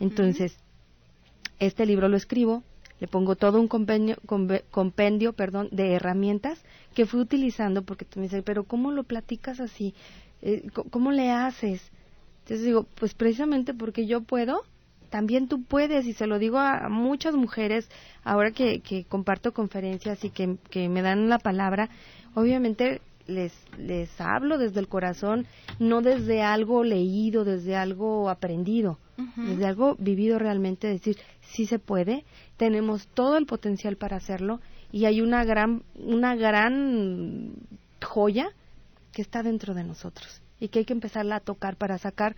Entonces, 0.00 0.56
este 1.58 1.86
libro 1.86 2.08
lo 2.08 2.16
escribo, 2.16 2.62
le 3.00 3.08
pongo 3.08 3.36
todo 3.36 3.60
un 3.60 3.68
compendio, 3.68 4.16
compendio 4.70 5.32
perdón, 5.32 5.68
de 5.72 5.94
herramientas 5.94 6.62
que 6.94 7.06
fui 7.06 7.20
utilizando 7.20 7.82
porque 7.82 8.04
tú 8.04 8.20
me 8.20 8.26
dices, 8.26 8.42
pero 8.44 8.64
¿cómo 8.64 8.90
lo 8.92 9.04
platicas 9.04 9.60
así? 9.60 9.94
Eh, 10.40 10.68
¿Cómo 10.90 11.10
le 11.10 11.30
haces? 11.30 11.82
Entonces 12.42 12.66
digo, 12.66 12.86
pues 12.96 13.14
precisamente 13.14 13.74
porque 13.74 14.06
yo 14.06 14.22
puedo, 14.22 14.62
también 15.10 15.46
tú 15.48 15.62
puedes, 15.62 16.06
y 16.06 16.12
se 16.12 16.26
lo 16.26 16.38
digo 16.38 16.58
a 16.58 16.88
muchas 16.88 17.34
mujeres 17.34 17.88
ahora 18.24 18.50
que, 18.50 18.80
que 18.80 19.04
comparto 19.04 19.52
conferencias 19.52 20.24
y 20.24 20.30
que, 20.30 20.56
que 20.70 20.88
me 20.88 21.02
dan 21.02 21.28
la 21.28 21.38
palabra, 21.38 21.90
obviamente 22.34 23.00
les, 23.26 23.52
les 23.78 24.08
hablo 24.20 24.58
desde 24.58 24.80
el 24.80 24.88
corazón, 24.88 25.46
no 25.78 26.00
desde 26.00 26.42
algo 26.42 26.84
leído, 26.84 27.44
desde 27.44 27.76
algo 27.76 28.28
aprendido, 28.28 28.98
desde 29.36 29.66
algo 29.66 29.94
vivido 29.98 30.38
realmente, 30.38 30.88
decir, 30.88 31.16
sí 31.40 31.66
se 31.66 31.78
puede, 31.78 32.24
tenemos 32.56 33.06
todo 33.08 33.36
el 33.36 33.46
potencial 33.46 33.96
para 33.96 34.16
hacerlo 34.16 34.60
y 34.90 35.04
hay 35.04 35.20
una 35.20 35.44
gran, 35.44 35.82
una 35.94 36.34
gran 36.34 37.54
joya 38.02 38.50
que 39.12 39.22
está 39.22 39.42
dentro 39.42 39.74
de 39.74 39.84
nosotros 39.84 40.42
y 40.58 40.68
que 40.68 40.80
hay 40.80 40.84
que 40.84 40.92
empezarla 40.92 41.36
a 41.36 41.40
tocar 41.40 41.76
para 41.76 41.98
sacar 41.98 42.36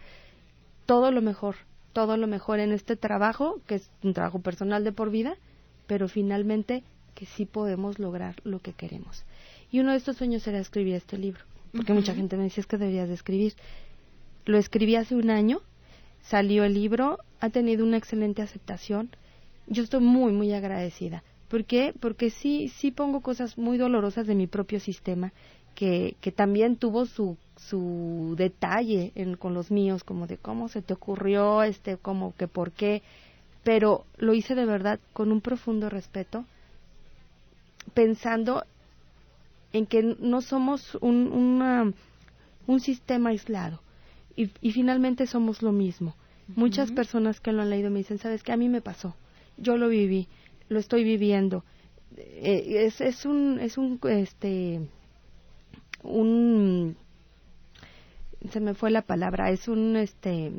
todo 0.86 1.10
lo 1.10 1.22
mejor, 1.22 1.56
todo 1.92 2.16
lo 2.16 2.26
mejor 2.26 2.60
en 2.60 2.72
este 2.72 2.96
trabajo, 2.96 3.60
que 3.66 3.76
es 3.76 3.90
un 4.02 4.14
trabajo 4.14 4.40
personal 4.40 4.84
de 4.84 4.92
por 4.92 5.10
vida, 5.10 5.36
pero 5.86 6.08
finalmente 6.08 6.84
que 7.14 7.26
sí 7.26 7.46
podemos 7.46 7.98
lograr 7.98 8.36
lo 8.44 8.60
que 8.60 8.72
queremos. 8.72 9.24
Y 9.70 9.80
uno 9.80 9.92
de 9.92 9.98
estos 9.98 10.16
sueños 10.16 10.46
era 10.46 10.58
escribir 10.58 10.94
este 10.94 11.18
libro, 11.18 11.44
porque 11.72 11.92
mucha 11.92 12.14
gente 12.14 12.36
me 12.36 12.44
decía 12.44 12.60
es 12.60 12.66
que 12.66 12.78
deberías 12.78 13.08
de 13.08 13.14
escribir. 13.14 13.54
Lo 14.44 14.58
escribí 14.58 14.96
hace 14.96 15.14
un 15.14 15.30
año, 15.30 15.60
salió 16.22 16.64
el 16.64 16.74
libro, 16.74 17.18
ha 17.40 17.50
tenido 17.50 17.84
una 17.84 17.96
excelente 17.96 18.42
aceptación. 18.42 19.10
Yo 19.66 19.82
estoy 19.82 20.00
muy, 20.00 20.32
muy 20.32 20.52
agradecida. 20.52 21.22
¿Por 21.48 21.64
qué? 21.64 21.94
Porque 21.98 22.30
sí, 22.30 22.68
sí 22.68 22.90
pongo 22.90 23.20
cosas 23.20 23.58
muy 23.58 23.78
dolorosas 23.78 24.26
de 24.26 24.34
mi 24.34 24.46
propio 24.46 24.80
sistema, 24.80 25.32
que, 25.74 26.16
que 26.20 26.32
también 26.32 26.76
tuvo 26.76 27.06
su, 27.06 27.36
su 27.56 28.34
detalle 28.36 29.12
en, 29.14 29.36
con 29.36 29.54
los 29.54 29.70
míos, 29.70 30.04
como 30.04 30.26
de 30.26 30.38
cómo 30.38 30.68
se 30.68 30.82
te 30.82 30.94
ocurrió, 30.94 31.62
este, 31.62 31.96
como 31.96 32.34
que 32.36 32.48
por 32.48 32.72
qué, 32.72 33.02
pero 33.62 34.04
lo 34.16 34.34
hice 34.34 34.54
de 34.54 34.66
verdad 34.66 35.00
con 35.12 35.32
un 35.32 35.40
profundo 35.40 35.88
respeto, 35.88 36.44
pensando 37.92 38.64
en 39.74 39.86
que 39.86 40.02
no 40.02 40.40
somos 40.40 40.96
un, 41.00 41.94
un 42.66 42.80
sistema 42.80 43.30
aislado 43.30 43.82
y, 44.36 44.50
y, 44.60 44.70
finalmente 44.70 45.26
somos 45.26 45.62
lo 45.62 45.72
mismo. 45.72 46.14
Muchas 46.54 46.92
personas 46.92 47.40
que 47.40 47.52
lo 47.52 47.62
han 47.62 47.70
leído 47.70 47.90
me 47.90 47.98
dicen, 47.98 48.18
¿sabes 48.18 48.42
qué? 48.42 48.52
A 48.52 48.56
mí 48.56 48.68
me 48.68 48.80
pasó, 48.80 49.16
yo 49.56 49.76
lo 49.76 49.88
viví, 49.88 50.28
lo 50.68 50.78
estoy 50.78 51.02
viviendo. 51.02 51.64
Eh, 52.16 52.84
es, 52.86 53.00
es 53.00 53.26
un, 53.26 53.58
es 53.60 53.76
un, 53.76 53.98
este, 54.08 54.80
un, 56.04 56.96
se 58.50 58.60
me 58.60 58.74
fue 58.74 58.90
la 58.92 59.02
palabra, 59.02 59.50
es 59.50 59.66
un, 59.66 59.96
este, 59.96 60.52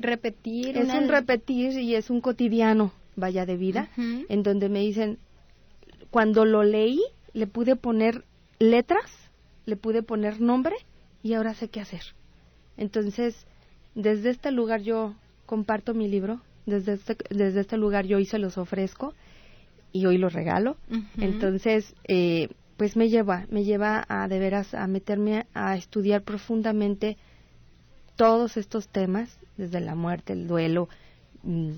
repetir. 0.00 0.76
Es 0.76 0.92
un 0.92 1.08
repetir 1.08 1.78
y 1.78 1.94
es 1.94 2.10
un 2.10 2.20
cotidiano, 2.20 2.92
vaya 3.14 3.46
de 3.46 3.56
vida, 3.56 3.90
en 3.96 4.42
donde 4.42 4.68
me 4.68 4.80
dicen, 4.80 5.18
cuando 6.10 6.44
lo 6.44 6.64
leí, 6.64 7.00
le 7.34 7.46
pude 7.46 7.76
poner 7.76 8.24
letras, 8.58 9.10
le 9.66 9.76
pude 9.76 10.02
poner 10.02 10.40
nombre 10.40 10.76
y 11.22 11.34
ahora 11.34 11.54
sé 11.54 11.68
qué 11.68 11.80
hacer. 11.80 12.02
Entonces, 12.76 13.46
desde 13.94 14.30
este 14.30 14.50
lugar 14.50 14.80
yo 14.80 15.14
comparto 15.46 15.94
mi 15.94 16.08
libro, 16.08 16.40
desde 16.66 16.94
este, 16.94 17.16
desde 17.30 17.60
este 17.60 17.76
lugar 17.76 18.06
yo 18.06 18.16
hoy 18.16 18.24
se 18.24 18.38
los 18.38 18.56
ofrezco 18.56 19.14
y 19.92 20.06
hoy 20.06 20.18
los 20.18 20.32
regalo. 20.32 20.76
Entonces, 21.18 21.94
eh, 22.08 22.48
pues 22.76 22.96
me 22.96 23.08
lleva, 23.08 23.46
me 23.50 23.64
lleva 23.64 24.04
a 24.08 24.26
de 24.28 24.38
veras 24.38 24.74
a 24.74 24.86
meterme 24.86 25.46
a 25.54 25.76
estudiar 25.76 26.22
profundamente 26.22 27.16
todos 28.16 28.56
estos 28.56 28.88
temas, 28.88 29.38
desde 29.56 29.80
la 29.80 29.94
muerte, 29.94 30.32
el 30.32 30.46
duelo, 30.46 30.88
mm, 31.42 31.70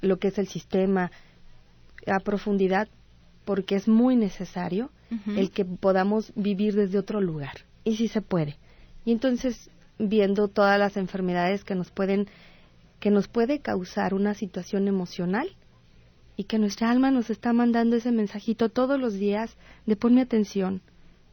lo 0.00 0.18
que 0.18 0.28
es 0.28 0.38
el 0.38 0.48
sistema, 0.48 1.10
a 2.06 2.20
profundidad, 2.20 2.88
porque 3.44 3.76
es 3.76 3.88
muy 3.88 4.16
necesario 4.16 4.90
el 5.36 5.50
que 5.50 5.66
podamos 5.66 6.32
vivir 6.36 6.74
desde 6.74 6.98
otro 6.98 7.20
lugar, 7.20 7.66
y 7.84 7.96
sí 7.96 8.08
se 8.08 8.22
puede. 8.22 8.56
Y 9.04 9.12
entonces, 9.12 9.68
viendo 9.98 10.48
todas 10.48 10.78
las 10.78 10.96
enfermedades 10.96 11.64
que 11.64 11.74
nos 11.74 11.90
pueden, 11.90 12.28
que 12.98 13.10
nos 13.10 13.28
puede 13.28 13.60
causar 13.60 14.14
una 14.14 14.32
situación 14.32 14.88
emocional, 14.88 15.54
y 16.34 16.44
que 16.44 16.58
nuestra 16.58 16.90
alma 16.90 17.10
nos 17.10 17.28
está 17.28 17.52
mandando 17.52 17.96
ese 17.96 18.10
mensajito 18.10 18.70
todos 18.70 18.98
los 18.98 19.14
días 19.14 19.54
de 19.84 19.96
ponme 19.96 20.22
atención, 20.22 20.80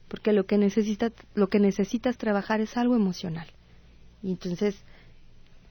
porque 0.10 0.34
lo 0.34 0.46
que 0.46 0.58
necesitas, 0.58 1.14
lo 1.36 1.48
que 1.48 1.60
necesitas 1.60 2.18
trabajar 2.18 2.60
es 2.60 2.76
algo 2.76 2.96
emocional. 2.96 3.48
Y 4.22 4.32
entonces 4.32 4.76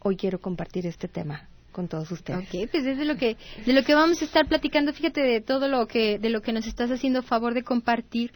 hoy 0.00 0.16
quiero 0.16 0.40
compartir 0.40 0.86
este 0.86 1.08
tema 1.08 1.48
con 1.72 1.88
todos 1.88 2.10
ustedes. 2.10 2.40
Ok, 2.40 2.70
pues 2.70 2.86
es 2.86 2.98
de 2.98 3.04
lo 3.04 3.16
que 3.16 3.36
de 3.64 3.72
lo 3.72 3.82
que 3.84 3.94
vamos 3.94 4.20
a 4.22 4.24
estar 4.24 4.46
platicando. 4.46 4.92
Fíjate 4.92 5.20
de 5.20 5.40
todo 5.40 5.68
lo 5.68 5.86
que 5.86 6.18
de 6.18 6.30
lo 6.30 6.40
que 6.40 6.52
nos 6.52 6.66
estás 6.66 6.90
haciendo 6.90 7.22
favor 7.22 7.54
de 7.54 7.62
compartir 7.62 8.32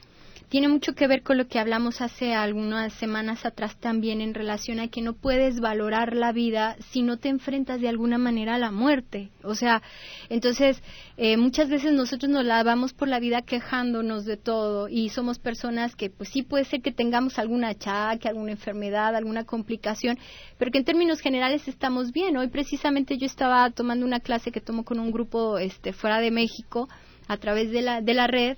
tiene 0.48 0.68
mucho 0.68 0.94
que 0.94 1.06
ver 1.06 1.22
con 1.22 1.38
lo 1.38 1.48
que 1.48 1.58
hablamos 1.58 2.00
hace 2.00 2.34
algunas 2.34 2.92
semanas 2.94 3.44
atrás 3.44 3.76
también 3.78 4.20
en 4.20 4.34
relación 4.34 4.80
a 4.80 4.88
que 4.88 5.02
no 5.02 5.14
puedes 5.14 5.60
valorar 5.60 6.14
la 6.14 6.32
vida 6.32 6.76
si 6.90 7.02
no 7.02 7.18
te 7.18 7.28
enfrentas 7.28 7.80
de 7.80 7.88
alguna 7.88 8.18
manera 8.18 8.54
a 8.54 8.58
la 8.58 8.70
muerte. 8.70 9.30
O 9.42 9.54
sea, 9.54 9.82
entonces 10.28 10.82
eh, 11.16 11.36
muchas 11.36 11.68
veces 11.68 11.92
nosotros 11.92 12.30
nos 12.30 12.44
la 12.44 12.62
vamos 12.62 12.92
por 12.92 13.08
la 13.08 13.20
vida 13.20 13.42
quejándonos 13.42 14.24
de 14.24 14.36
todo 14.36 14.88
y 14.88 15.08
somos 15.08 15.38
personas 15.38 15.96
que 15.96 16.10
pues 16.10 16.30
sí 16.30 16.42
puede 16.42 16.64
ser 16.64 16.82
que 16.82 16.92
tengamos 16.92 17.38
alguna 17.38 17.68
achaque, 17.68 18.28
alguna 18.28 18.52
enfermedad, 18.52 19.16
alguna 19.16 19.44
complicación, 19.44 20.18
pero 20.58 20.70
que 20.70 20.78
en 20.78 20.84
términos 20.84 21.20
generales 21.20 21.68
estamos 21.68 22.12
bien. 22.12 22.36
Hoy 22.36 22.48
precisamente 22.48 23.18
yo 23.18 23.26
estaba 23.26 23.70
tomando 23.70 24.06
una 24.06 24.20
clase 24.20 24.52
que 24.52 24.60
tomo 24.60 24.84
con 24.84 24.98
un 24.98 25.12
grupo 25.12 25.58
este, 25.58 25.92
fuera 25.92 26.20
de 26.20 26.30
México 26.30 26.88
a 27.28 27.36
través 27.36 27.70
de 27.70 27.82
la, 27.82 28.00
de 28.00 28.14
la 28.14 28.26
red 28.26 28.56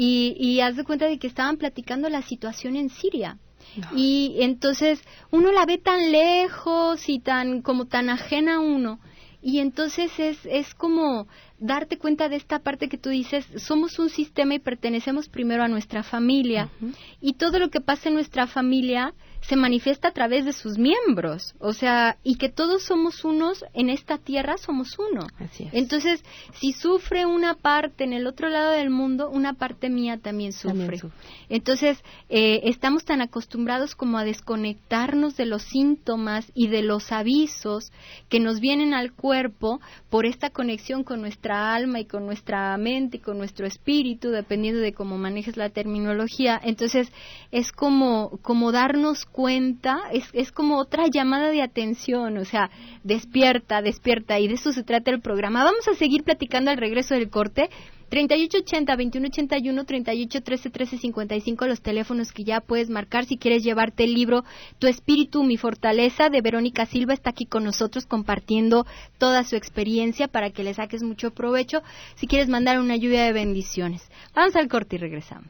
y, 0.00 0.36
y 0.38 0.60
haz 0.60 0.76
de 0.76 0.84
cuenta 0.84 1.06
de 1.06 1.18
que 1.18 1.26
estaban 1.26 1.56
platicando 1.56 2.08
la 2.08 2.22
situación 2.22 2.76
en 2.76 2.88
Siria. 2.88 3.36
Y 3.96 4.36
entonces 4.38 5.02
uno 5.32 5.50
la 5.50 5.66
ve 5.66 5.76
tan 5.76 6.12
lejos 6.12 7.08
y 7.08 7.18
tan 7.18 7.62
como 7.62 7.86
tan 7.86 8.08
ajena 8.08 8.56
a 8.56 8.60
uno. 8.60 9.00
Y 9.42 9.58
entonces 9.58 10.12
es, 10.18 10.38
es 10.46 10.72
como 10.74 11.26
darte 11.58 11.98
cuenta 11.98 12.28
de 12.28 12.36
esta 12.36 12.60
parte 12.60 12.88
que 12.88 12.96
tú 12.96 13.08
dices, 13.10 13.44
somos 13.56 13.98
un 13.98 14.08
sistema 14.08 14.54
y 14.54 14.60
pertenecemos 14.60 15.28
primero 15.28 15.64
a 15.64 15.68
nuestra 15.68 16.04
familia. 16.04 16.70
Y 17.20 17.32
todo 17.32 17.58
lo 17.58 17.68
que 17.68 17.80
pasa 17.80 18.08
en 18.08 18.14
nuestra 18.14 18.46
familia 18.46 19.14
se 19.40 19.56
manifiesta 19.56 20.08
a 20.08 20.12
través 20.12 20.44
de 20.44 20.52
sus 20.52 20.78
miembros, 20.78 21.54
o 21.58 21.72
sea, 21.72 22.16
y 22.22 22.36
que 22.36 22.48
todos 22.48 22.82
somos 22.82 23.24
unos 23.24 23.64
en 23.72 23.88
esta 23.88 24.18
tierra, 24.18 24.58
somos 24.58 24.98
uno. 24.98 25.26
Entonces, 25.72 26.22
si 26.54 26.72
sufre 26.72 27.24
una 27.24 27.54
parte 27.54 28.04
en 28.04 28.12
el 28.12 28.26
otro 28.26 28.48
lado 28.48 28.72
del 28.72 28.90
mundo, 28.90 29.30
una 29.30 29.54
parte 29.54 29.88
mía 29.90 30.18
también 30.18 30.52
sufre. 30.52 31.00
Entonces, 31.48 32.02
eh, 32.28 32.60
estamos 32.64 33.04
tan 33.04 33.20
acostumbrados 33.20 33.94
como 33.94 34.18
a 34.18 34.24
desconectarnos 34.24 35.36
de 35.36 35.46
los 35.46 35.62
síntomas 35.62 36.50
y 36.54 36.68
de 36.68 36.82
los 36.82 37.12
avisos 37.12 37.92
que 38.28 38.40
nos 38.40 38.60
vienen 38.60 38.92
al 38.92 39.12
cuerpo 39.12 39.80
por 40.10 40.26
esta 40.26 40.50
conexión 40.50 41.04
con 41.04 41.20
nuestra 41.20 41.74
alma 41.74 42.00
y 42.00 42.04
con 42.04 42.26
nuestra 42.26 42.76
mente 42.76 43.18
y 43.18 43.20
con 43.20 43.38
nuestro 43.38 43.66
espíritu, 43.66 44.30
dependiendo 44.30 44.80
de 44.80 44.92
cómo 44.92 45.16
manejes 45.16 45.56
la 45.56 45.70
terminología. 45.70 46.60
Entonces, 46.62 47.10
es 47.50 47.72
como, 47.72 48.38
como 48.42 48.72
darnos 48.72 49.24
cuenta, 49.32 50.00
es, 50.12 50.28
es 50.32 50.52
como 50.52 50.78
otra 50.78 51.06
llamada 51.06 51.48
de 51.50 51.62
atención, 51.62 52.38
o 52.38 52.44
sea, 52.44 52.70
despierta, 53.04 53.82
despierta, 53.82 54.38
y 54.38 54.48
de 54.48 54.54
eso 54.54 54.72
se 54.72 54.82
trata 54.82 55.10
el 55.10 55.20
programa. 55.20 55.64
Vamos 55.64 55.86
a 55.88 55.94
seguir 55.94 56.24
platicando 56.24 56.70
al 56.70 56.76
regreso 56.76 57.14
del 57.14 57.30
corte. 57.30 57.70
3880-2181, 58.10 59.84
3813-1355, 59.84 61.66
los 61.66 61.82
teléfonos 61.82 62.32
que 62.32 62.44
ya 62.44 62.60
puedes 62.60 62.88
marcar 62.88 63.26
si 63.26 63.36
quieres 63.36 63.62
llevarte 63.62 64.04
el 64.04 64.14
libro 64.14 64.44
Tu 64.78 64.86
espíritu, 64.86 65.42
mi 65.44 65.56
fortaleza 65.56 66.30
de 66.30 66.40
Verónica 66.40 66.86
Silva 66.86 67.12
está 67.12 67.30
aquí 67.30 67.44
con 67.44 67.64
nosotros 67.64 68.06
compartiendo 68.06 68.86
toda 69.18 69.44
su 69.44 69.56
experiencia 69.56 70.28
para 70.28 70.50
que 70.50 70.64
le 70.64 70.74
saques 70.74 71.02
mucho 71.02 71.32
provecho. 71.32 71.82
Si 72.16 72.26
quieres 72.26 72.48
mandar 72.48 72.80
una 72.80 72.96
lluvia 72.96 73.24
de 73.24 73.32
bendiciones. 73.32 74.08
Vamos 74.34 74.56
al 74.56 74.68
corte 74.68 74.96
y 74.96 74.98
regresamos. 74.98 75.48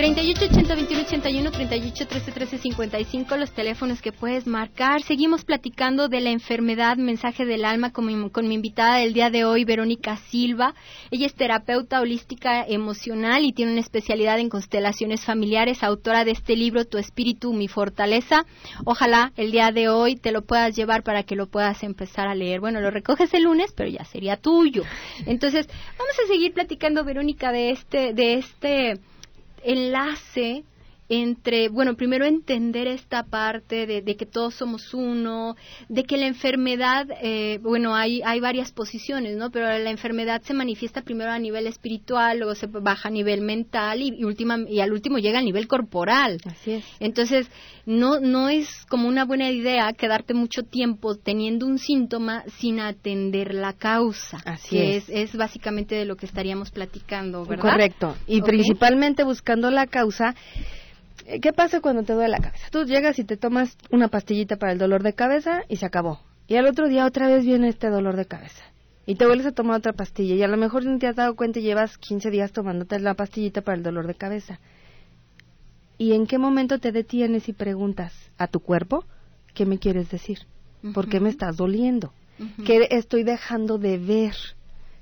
38 0.00 0.46
80 0.46 0.74
21 0.76 1.02
81 1.02 1.50
38 1.50 2.06
13 2.06 2.32
13 2.32 2.58
55 2.58 3.36
los 3.36 3.52
teléfonos 3.52 4.00
que 4.00 4.12
puedes 4.12 4.46
marcar. 4.46 5.02
Seguimos 5.02 5.44
platicando 5.44 6.08
de 6.08 6.22
la 6.22 6.30
enfermedad, 6.30 6.96
mensaje 6.96 7.44
del 7.44 7.66
alma 7.66 7.92
con 7.92 8.06
mi, 8.06 8.30
con 8.30 8.48
mi 8.48 8.54
invitada 8.54 8.96
del 8.96 9.12
día 9.12 9.28
de 9.28 9.44
hoy, 9.44 9.66
Verónica 9.66 10.16
Silva. 10.16 10.74
Ella 11.10 11.26
es 11.26 11.34
terapeuta 11.34 12.00
holística 12.00 12.64
emocional 12.66 13.44
y 13.44 13.52
tiene 13.52 13.72
una 13.72 13.82
especialidad 13.82 14.38
en 14.38 14.48
constelaciones 14.48 15.22
familiares, 15.22 15.82
autora 15.82 16.24
de 16.24 16.30
este 16.30 16.56
libro 16.56 16.86
Tu 16.86 16.96
espíritu, 16.96 17.52
mi 17.52 17.68
fortaleza. 17.68 18.46
Ojalá 18.86 19.34
el 19.36 19.52
día 19.52 19.70
de 19.70 19.90
hoy 19.90 20.16
te 20.16 20.32
lo 20.32 20.46
puedas 20.46 20.74
llevar 20.74 21.02
para 21.02 21.24
que 21.24 21.36
lo 21.36 21.46
puedas 21.46 21.82
empezar 21.82 22.26
a 22.26 22.34
leer. 22.34 22.60
Bueno, 22.60 22.80
lo 22.80 22.90
recoges 22.90 23.34
el 23.34 23.42
lunes, 23.42 23.74
pero 23.76 23.90
ya 23.90 24.06
sería 24.06 24.38
tuyo. 24.38 24.82
Entonces, 25.26 25.66
vamos 25.98 26.14
a 26.24 26.26
seguir 26.26 26.54
platicando, 26.54 27.04
Verónica, 27.04 27.52
de 27.52 27.72
este, 27.72 28.14
de 28.14 28.38
este 28.38 28.98
enlace 29.64 30.64
entre, 31.10 31.68
bueno, 31.68 31.96
primero 31.96 32.24
entender 32.24 32.86
esta 32.86 33.24
parte 33.24 33.84
de, 33.84 34.16
que 34.16 34.26
todos 34.26 34.54
somos 34.54 34.94
uno, 34.94 35.56
de 35.88 36.04
que 36.04 36.16
la 36.16 36.28
enfermedad, 36.28 37.08
eh, 37.20 37.58
bueno, 37.62 37.96
hay, 37.96 38.22
hay 38.24 38.38
varias 38.38 38.70
posiciones, 38.70 39.36
¿no? 39.36 39.50
Pero 39.50 39.66
la 39.66 39.90
enfermedad 39.90 40.40
se 40.42 40.54
manifiesta 40.54 41.02
primero 41.02 41.32
a 41.32 41.38
nivel 41.40 41.66
espiritual, 41.66 42.38
luego 42.38 42.54
se 42.54 42.68
baja 42.68 43.08
a 43.08 43.10
nivel 43.10 43.40
mental 43.40 44.00
y, 44.00 44.24
última, 44.24 44.58
y 44.68 44.78
al 44.78 44.92
último 44.92 45.18
llega 45.18 45.40
a 45.40 45.42
nivel 45.42 45.66
corporal. 45.66 46.38
Así 46.44 46.74
es. 46.74 46.84
Entonces, 47.00 47.50
no, 47.86 48.20
no 48.20 48.48
es 48.48 48.86
como 48.88 49.08
una 49.08 49.24
buena 49.24 49.50
idea 49.50 49.92
quedarte 49.92 50.32
mucho 50.32 50.62
tiempo 50.62 51.16
teniendo 51.16 51.66
un 51.66 51.78
síntoma 51.78 52.44
sin 52.58 52.78
atender 52.78 53.52
la 53.52 53.72
causa. 53.72 54.38
Así 54.44 54.76
que 54.76 54.96
es. 54.96 55.08
es. 55.08 55.34
básicamente 55.34 55.96
de 55.96 56.04
lo 56.04 56.14
que 56.14 56.26
estaríamos 56.26 56.70
platicando, 56.70 57.44
¿verdad? 57.44 57.72
Correcto. 57.72 58.16
Y 58.28 58.42
principalmente 58.42 59.24
buscando 59.24 59.72
la 59.72 59.88
causa 59.88 60.36
¿Qué 61.40 61.52
pasa 61.52 61.80
cuando 61.80 62.02
te 62.02 62.12
duele 62.12 62.30
la 62.30 62.38
cabeza? 62.38 62.66
Tú 62.70 62.84
llegas 62.84 63.18
y 63.18 63.24
te 63.24 63.36
tomas 63.36 63.76
una 63.90 64.08
pastillita 64.08 64.56
para 64.56 64.72
el 64.72 64.78
dolor 64.78 65.02
de 65.02 65.12
cabeza 65.12 65.62
y 65.68 65.76
se 65.76 65.86
acabó. 65.86 66.20
Y 66.46 66.56
al 66.56 66.66
otro 66.66 66.88
día 66.88 67.06
otra 67.06 67.28
vez 67.28 67.44
viene 67.44 67.68
este 67.68 67.88
dolor 67.88 68.16
de 68.16 68.26
cabeza. 68.26 68.64
Y 69.06 69.14
te 69.14 69.26
vuelves 69.26 69.46
a 69.46 69.52
tomar 69.52 69.78
otra 69.78 69.92
pastilla. 69.92 70.34
Y 70.34 70.42
a 70.42 70.48
lo 70.48 70.56
mejor 70.56 70.84
te 70.98 71.06
has 71.06 71.16
dado 71.16 71.34
cuenta 71.36 71.58
y 71.58 71.62
llevas 71.62 71.96
15 71.98 72.30
días 72.30 72.52
tomándote 72.52 72.98
la 72.98 73.14
pastillita 73.14 73.62
para 73.62 73.76
el 73.76 73.82
dolor 73.82 74.06
de 74.06 74.14
cabeza. 74.14 74.60
¿Y 75.98 76.12
en 76.12 76.26
qué 76.26 76.38
momento 76.38 76.78
te 76.78 76.92
detienes 76.92 77.48
y 77.48 77.52
preguntas 77.52 78.12
a 78.38 78.46
tu 78.46 78.60
cuerpo 78.60 79.04
qué 79.54 79.66
me 79.66 79.78
quieres 79.78 80.10
decir? 80.10 80.38
¿Por 80.94 81.08
qué 81.08 81.20
me 81.20 81.28
estás 81.28 81.56
doliendo? 81.56 82.12
¿Qué 82.64 82.88
estoy 82.90 83.22
dejando 83.22 83.78
de 83.78 83.98
ver? 83.98 84.34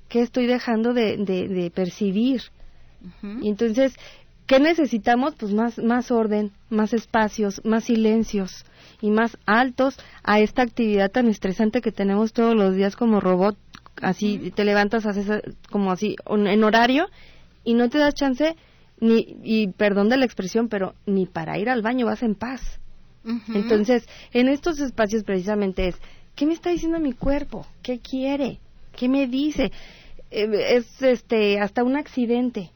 ¿Qué 0.09 0.23
estoy 0.23 0.47
dejando 0.47 0.93
de, 0.93 1.17
de 1.17 1.71
percibir? 1.71 2.43
Y 3.41 3.49
entonces 3.49 3.95
¿Qué 4.49 4.61
necesitamos? 4.61 5.35
Pues 5.35 5.53
más, 5.53 5.77
más 5.77 6.11
orden, 6.11 6.53
más 6.71 6.95
espacios, 6.95 7.61
más 7.67 7.85
silencios 7.85 8.65
y 9.03 9.11
más 9.11 9.37
altos 9.45 9.99
a 10.23 10.41
esta 10.41 10.63
actividad 10.63 11.11
tan 11.11 11.29
estresante 11.29 11.83
que 11.83 11.93
tenemos 11.93 12.33
todos 12.33 12.57
los 12.57 12.75
días 12.75 12.97
como 12.97 13.21
robot. 13.21 13.59
Así 14.01 14.51
te 14.57 14.65
levantas, 14.65 15.05
haces 15.05 15.29
eh, 15.29 15.43
como 15.71 15.93
así 15.93 16.17
en 16.27 16.65
horario 16.65 17.11
y 17.63 17.75
no 17.75 17.91
te 17.91 17.99
das 17.99 18.15
chance 18.15 18.57
ni, 19.01 19.37
y 19.43 19.69
perdón 19.73 20.09
de 20.09 20.17
la 20.17 20.25
expresión, 20.25 20.69
pero 20.71 20.95
ni 21.05 21.27
para 21.27 21.59
ir 21.59 21.69
al 21.69 21.83
baño 21.83 22.07
vas 22.07 22.23
en 22.23 22.35
paz. 22.35 22.81
Entonces, 23.53 24.09
en 24.33 24.49
estos 24.49 24.81
espacios 24.81 25.25
precisamente 25.25 25.89
es, 25.89 25.97
¿qué 26.35 26.47
me 26.47 26.55
está 26.55 26.71
diciendo 26.71 26.99
mi 26.99 27.13
cuerpo? 27.13 27.67
¿Qué 27.83 27.99
quiere? 27.99 28.61
¿Qué 28.97 29.11
me 29.11 29.27
dice? 29.27 29.73
Eh, 30.31 30.77
es 30.77 31.03
este 31.03 31.61
hasta 31.61 31.85
un 31.85 31.99
accidente 31.99 32.71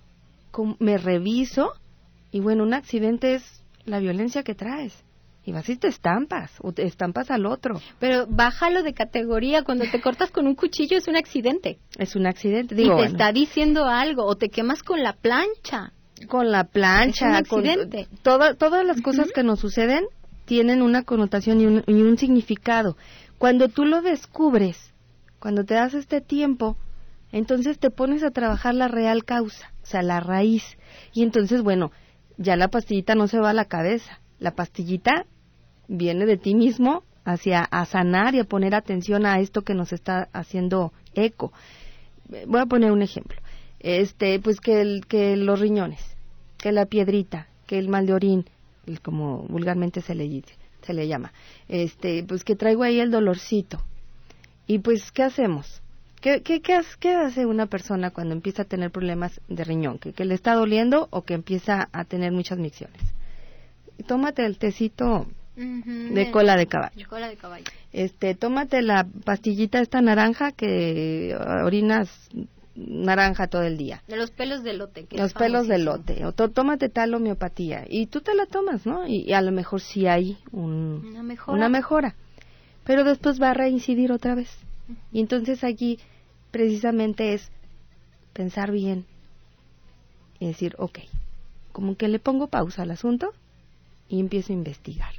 me 0.79 0.99
reviso 0.99 1.73
y 2.31 2.41
bueno, 2.41 2.63
un 2.63 2.75
accidente 2.75 3.35
es 3.35 3.63
la 3.85 3.99
violencia 3.99 4.43
que 4.43 4.55
traes. 4.55 5.05
Y 5.45 5.51
vas 5.51 5.69
y 5.69 5.77
te 5.77 5.89
estampas, 5.89 6.53
o 6.61 6.73
te 6.73 6.85
estampas 6.85 7.31
al 7.33 7.47
otro. 7.47 7.81
Pero 7.99 8.27
bájalo 8.29 8.85
de 8.85 8.95
categoría, 8.95 9.65
cuando 9.65 9.85
te 9.91 10.01
cortas 10.01 10.31
con 10.31 10.47
un 10.47 10.55
cuchillo 10.55 10.97
es 10.97 11.09
un 11.09 11.17
accidente. 11.17 11.81
Es 11.99 12.15
un 12.15 12.27
accidente, 12.27 12.77
digo. 12.77 12.97
Y 12.97 13.03
te 13.03 13.07
está 13.09 13.33
diciendo 13.33 13.87
algo, 13.87 14.25
o 14.25 14.37
te 14.37 14.51
quemas 14.51 14.85
con 14.85 15.03
la 15.03 15.15
plancha. 15.15 15.93
Con 16.29 16.53
la 16.53 16.63
plancha, 16.65 17.41
es 17.41 17.51
un 17.51 17.67
accidente. 17.67 18.07
todas 18.23 18.87
las 18.87 19.01
cosas 19.03 19.33
que 19.35 19.43
nos 19.43 19.59
suceden 19.59 20.05
tienen 20.45 20.81
una 20.81 21.03
connotación 21.03 21.61
y 21.61 21.67
un, 21.67 21.85
y 21.89 22.03
un 22.03 22.17
significado. 22.19 22.97
Cuando 23.39 23.69
tú 23.69 23.85
lo 23.85 24.01
descubres, 24.01 24.93
cuando 25.41 25.65
te 25.65 25.75
das 25.75 25.95
este 25.95 26.21
tiempo, 26.21 26.77
entonces 27.33 27.79
te 27.79 27.91
pones 27.91 28.23
a 28.23 28.31
trabajar 28.31 28.75
la 28.75 28.89
real 28.89 29.25
causa, 29.25 29.73
o 29.83 29.87
sea, 29.87 30.03
la 30.03 30.21
raíz. 30.21 30.77
Y 31.13 31.23
entonces, 31.23 31.63
bueno, 31.63 31.91
ya 32.37 32.57
la 32.57 32.69
pastillita 32.69 33.15
no 33.15 33.27
se 33.27 33.39
va 33.39 33.51
a 33.51 33.55
la 33.55 33.65
cabeza. 33.65 34.21
La 34.39 34.53
pastillita 34.53 35.27
viene 35.89 36.27
de 36.27 36.37
ti 36.37 36.55
mismo 36.55 37.03
hacia 37.25 37.63
a 37.63 37.85
sanar 37.87 38.35
y 38.35 38.41
a 38.41 38.45
poner 38.45 38.75
atención 38.75 39.27
a 39.27 39.41
esto 39.41 39.63
que 39.63 39.75
nos 39.75 39.93
está 39.93 40.29
haciendo 40.33 40.93
eco. 41.15 41.53
Voy 42.47 42.61
a 42.61 42.67
poner 42.67 42.93
un 42.93 43.03
ejemplo. 43.03 43.39
Este, 43.81 44.39
pues 44.39 44.61
que 44.61 44.81
el, 44.81 45.07
que 45.07 45.37
los 45.37 45.59
riñones, 45.59 46.01
que 46.59 46.71
la 46.71 46.87
piedrita, 46.87 47.49
que 47.67 47.79
el 47.79 47.89
mal 47.89 48.07
de 48.07 48.15
orín, 48.15 48.45
como 49.03 49.43
vulgarmente 49.49 50.01
se 50.01 50.15
le 50.15 50.29
dice, 50.29 50.55
se 50.83 50.93
le 50.93 51.09
llama. 51.09 51.33
Este, 51.69 52.25
pues 52.25 52.45
que 52.45 52.57
traigo 52.57 52.83
ahí 52.83 53.01
el 53.01 53.11
dolorcito. 53.11 53.83
Y 54.67 54.79
pues, 54.79 55.11
¿qué 55.11 55.25
hacemos? 55.25 55.82
¿Qué, 56.23 56.41
qué, 56.41 56.63
qué, 56.63 57.15
hace 57.15 57.47
una 57.47 57.67
persona 57.67 58.13
cuando 58.13 58.33
empieza 58.33 58.63
a 58.63 58.65
tener 58.65 58.93
problemas 58.93 59.41
de 59.49 59.65
riñón? 59.65 59.99
¿Que, 59.99 60.13
¿Que, 60.13 60.25
le 60.25 60.35
está 60.35 60.55
doliendo 60.55 61.09
o 61.11 61.23
que 61.23 61.35
empieza 61.35 61.89
a 61.93 62.05
tener 62.05 62.31
muchas 62.31 62.59
micciones? 62.59 63.03
Tómate 64.07 64.47
el 64.47 64.57
tecito 64.57 65.27
de 65.57 66.31
cola 66.31 66.57
de 66.57 66.69
caballo. 66.69 67.09
Cola 67.09 67.29
de 67.29 67.37
caballo. 67.37 67.65
Este, 67.93 68.37
tómate 68.37 68.83
la 68.83 69.05
pastillita 69.25 69.81
esta 69.81 70.01
naranja 70.01 70.53
que 70.53 71.37
orinas 71.65 72.09
naranja 72.77 73.49
todo 73.49 73.63
el 73.63 73.77
día. 73.77 74.05
De 74.07 74.17
los 74.17 74.31
pelos 74.31 74.63
de 74.63 74.75
lote. 74.75 75.09
los 75.11 75.35
pelos 75.35 75.67
de 75.67 75.79
lote. 75.79 76.25
O 76.25 76.33
tómate 76.33 76.89
tal 76.89 77.15
homeopatía. 77.15 77.85
Y 77.89 78.07
tú 78.07 78.21
te 78.21 78.37
la 78.37 78.47
tomas, 78.47 78.87
¿no? 78.87 79.09
Y, 79.09 79.33
a 79.33 79.43
lo 79.43 79.51
mejor 79.51 79.81
sí 79.81 80.07
hay 80.07 80.39
una, 80.53 81.25
mejora. 81.25 81.57
una 81.57 81.69
mejora. 81.69 82.15
Pero 82.85 83.03
después 83.03 83.43
va 83.43 83.51
a 83.51 83.55
reincidir 83.55 84.13
otra 84.13 84.37
vez. 84.37 84.49
Y 85.13 85.21
entonces 85.21 85.65
aquí 85.65 85.99
precisamente 86.53 87.35
es 87.35 87.51
pensar 88.33 88.71
bien 88.71 89.05
y 90.39 90.47
decir, 90.47 90.77
ok, 90.79 91.01
como 91.73 91.97
que 91.97 92.07
le 92.07 92.21
pongo 92.21 92.47
pausa 92.47 92.83
al 92.83 92.93
asunto 92.93 93.33
y 94.09 94.21
empiezo 94.21 94.53
a 94.53 94.57
investigar. 94.57 95.13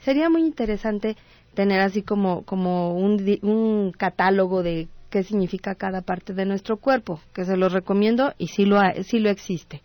Sería 0.00 0.30
muy 0.30 0.42
interesante 0.42 1.16
tener 1.54 1.80
así 1.80 2.02
como, 2.02 2.42
como 2.42 2.96
un, 2.96 3.38
un 3.42 3.92
catálogo 3.92 4.62
de 4.62 4.88
qué 5.10 5.24
significa 5.24 5.74
cada 5.74 6.02
parte 6.02 6.34
de 6.34 6.44
nuestro 6.44 6.76
cuerpo, 6.76 7.20
que 7.32 7.44
se 7.44 7.56
los 7.56 7.72
recomiendo 7.72 8.34
y 8.38 8.48
sí 8.48 8.66
lo, 8.66 8.78
sí 9.02 9.18
lo 9.18 9.30
existe. 9.30 9.82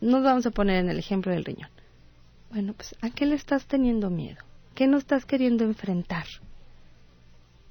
Nos 0.00 0.24
vamos 0.24 0.44
a 0.46 0.50
poner 0.50 0.76
en 0.76 0.90
el 0.90 0.98
ejemplo 0.98 1.32
del 1.32 1.44
riñón. 1.44 1.70
Bueno, 2.50 2.74
pues 2.74 2.94
¿a 3.00 3.10
qué 3.10 3.26
le 3.26 3.36
estás 3.36 3.66
teniendo 3.66 4.10
miedo? 4.10 4.42
¿Qué 4.74 4.86
no 4.86 4.98
estás 4.98 5.24
queriendo 5.24 5.64
enfrentar? 5.64 6.26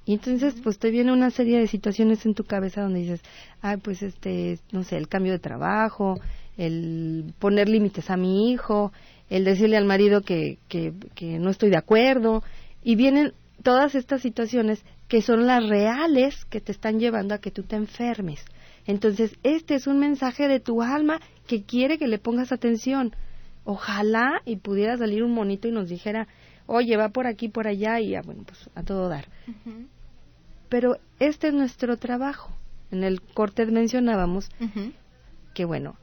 Y 0.06 0.14
entonces, 0.14 0.54
pues 0.62 0.78
te 0.78 0.90
viene 0.90 1.12
una 1.12 1.30
serie 1.30 1.58
de 1.58 1.66
situaciones 1.66 2.26
en 2.26 2.34
tu 2.34 2.44
cabeza 2.44 2.82
donde 2.82 3.00
dices, 3.00 3.22
ay, 3.62 3.78
pues 3.78 4.02
este, 4.02 4.58
no 4.70 4.84
sé, 4.84 4.96
el 4.96 5.08
cambio 5.08 5.32
de 5.32 5.38
trabajo, 5.38 6.20
el 6.56 7.32
poner 7.38 7.68
límites 7.68 8.10
a 8.10 8.16
mi 8.16 8.52
hijo, 8.52 8.92
el 9.30 9.44
decirle 9.44 9.76
al 9.76 9.86
marido 9.86 10.20
que, 10.20 10.58
que, 10.68 10.92
que 11.14 11.38
no 11.38 11.50
estoy 11.50 11.70
de 11.70 11.78
acuerdo, 11.78 12.42
y 12.82 12.96
vienen 12.96 13.32
todas 13.62 13.94
estas 13.94 14.20
situaciones 14.20 14.84
que 15.08 15.22
son 15.22 15.46
las 15.46 15.66
reales 15.66 16.44
que 16.46 16.60
te 16.60 16.72
están 16.72 16.98
llevando 16.98 17.34
a 17.34 17.38
que 17.38 17.50
tú 17.50 17.62
te 17.62 17.76
enfermes. 17.76 18.44
Entonces, 18.86 19.36
este 19.42 19.74
es 19.74 19.86
un 19.86 19.98
mensaje 19.98 20.48
de 20.48 20.60
tu 20.60 20.82
alma 20.82 21.20
que 21.46 21.62
quiere 21.62 21.98
que 21.98 22.08
le 22.08 22.18
pongas 22.18 22.52
atención. 22.52 23.14
Ojalá 23.64 24.42
y 24.44 24.56
pudiera 24.56 24.98
salir 24.98 25.22
un 25.22 25.32
monito 25.32 25.68
y 25.68 25.72
nos 25.72 25.88
dijera, 25.88 26.28
oye, 26.66 26.96
va 26.96 27.08
por 27.08 27.26
aquí, 27.26 27.48
por 27.48 27.66
allá, 27.66 28.00
y 28.00 28.14
bueno, 28.24 28.42
pues 28.44 28.68
a 28.74 28.82
todo 28.82 29.08
dar. 29.08 29.26
Pero 30.74 30.96
este 31.20 31.46
es 31.46 31.54
nuestro 31.54 31.98
trabajo. 31.98 32.50
En 32.90 33.04
el 33.04 33.22
corte 33.22 33.64
mencionábamos 33.64 34.48
que, 35.54 35.64
bueno, 35.64 35.94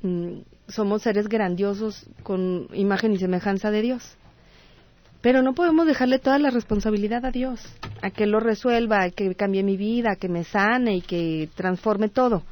mm, 0.00 0.38
somos 0.68 1.02
seres 1.02 1.28
grandiosos 1.28 2.06
con 2.22 2.66
imagen 2.72 3.12
y 3.12 3.18
semejanza 3.18 3.70
de 3.70 3.82
Dios. 3.82 4.16
Pero 5.20 5.42
no 5.42 5.52
podemos 5.52 5.86
dejarle 5.86 6.18
toda 6.18 6.38
la 6.38 6.48
responsabilidad 6.48 7.26
a 7.26 7.30
Dios, 7.30 7.60
a 8.00 8.10
que 8.10 8.24
lo 8.24 8.40
resuelva, 8.40 9.02
a 9.02 9.10
que 9.10 9.34
cambie 9.34 9.62
mi 9.62 9.76
vida, 9.76 10.12
a 10.12 10.16
que 10.16 10.30
me 10.30 10.44
sane 10.44 10.96
y 10.96 11.02
que 11.02 11.50
transforme 11.54 12.08
todo. 12.08 12.42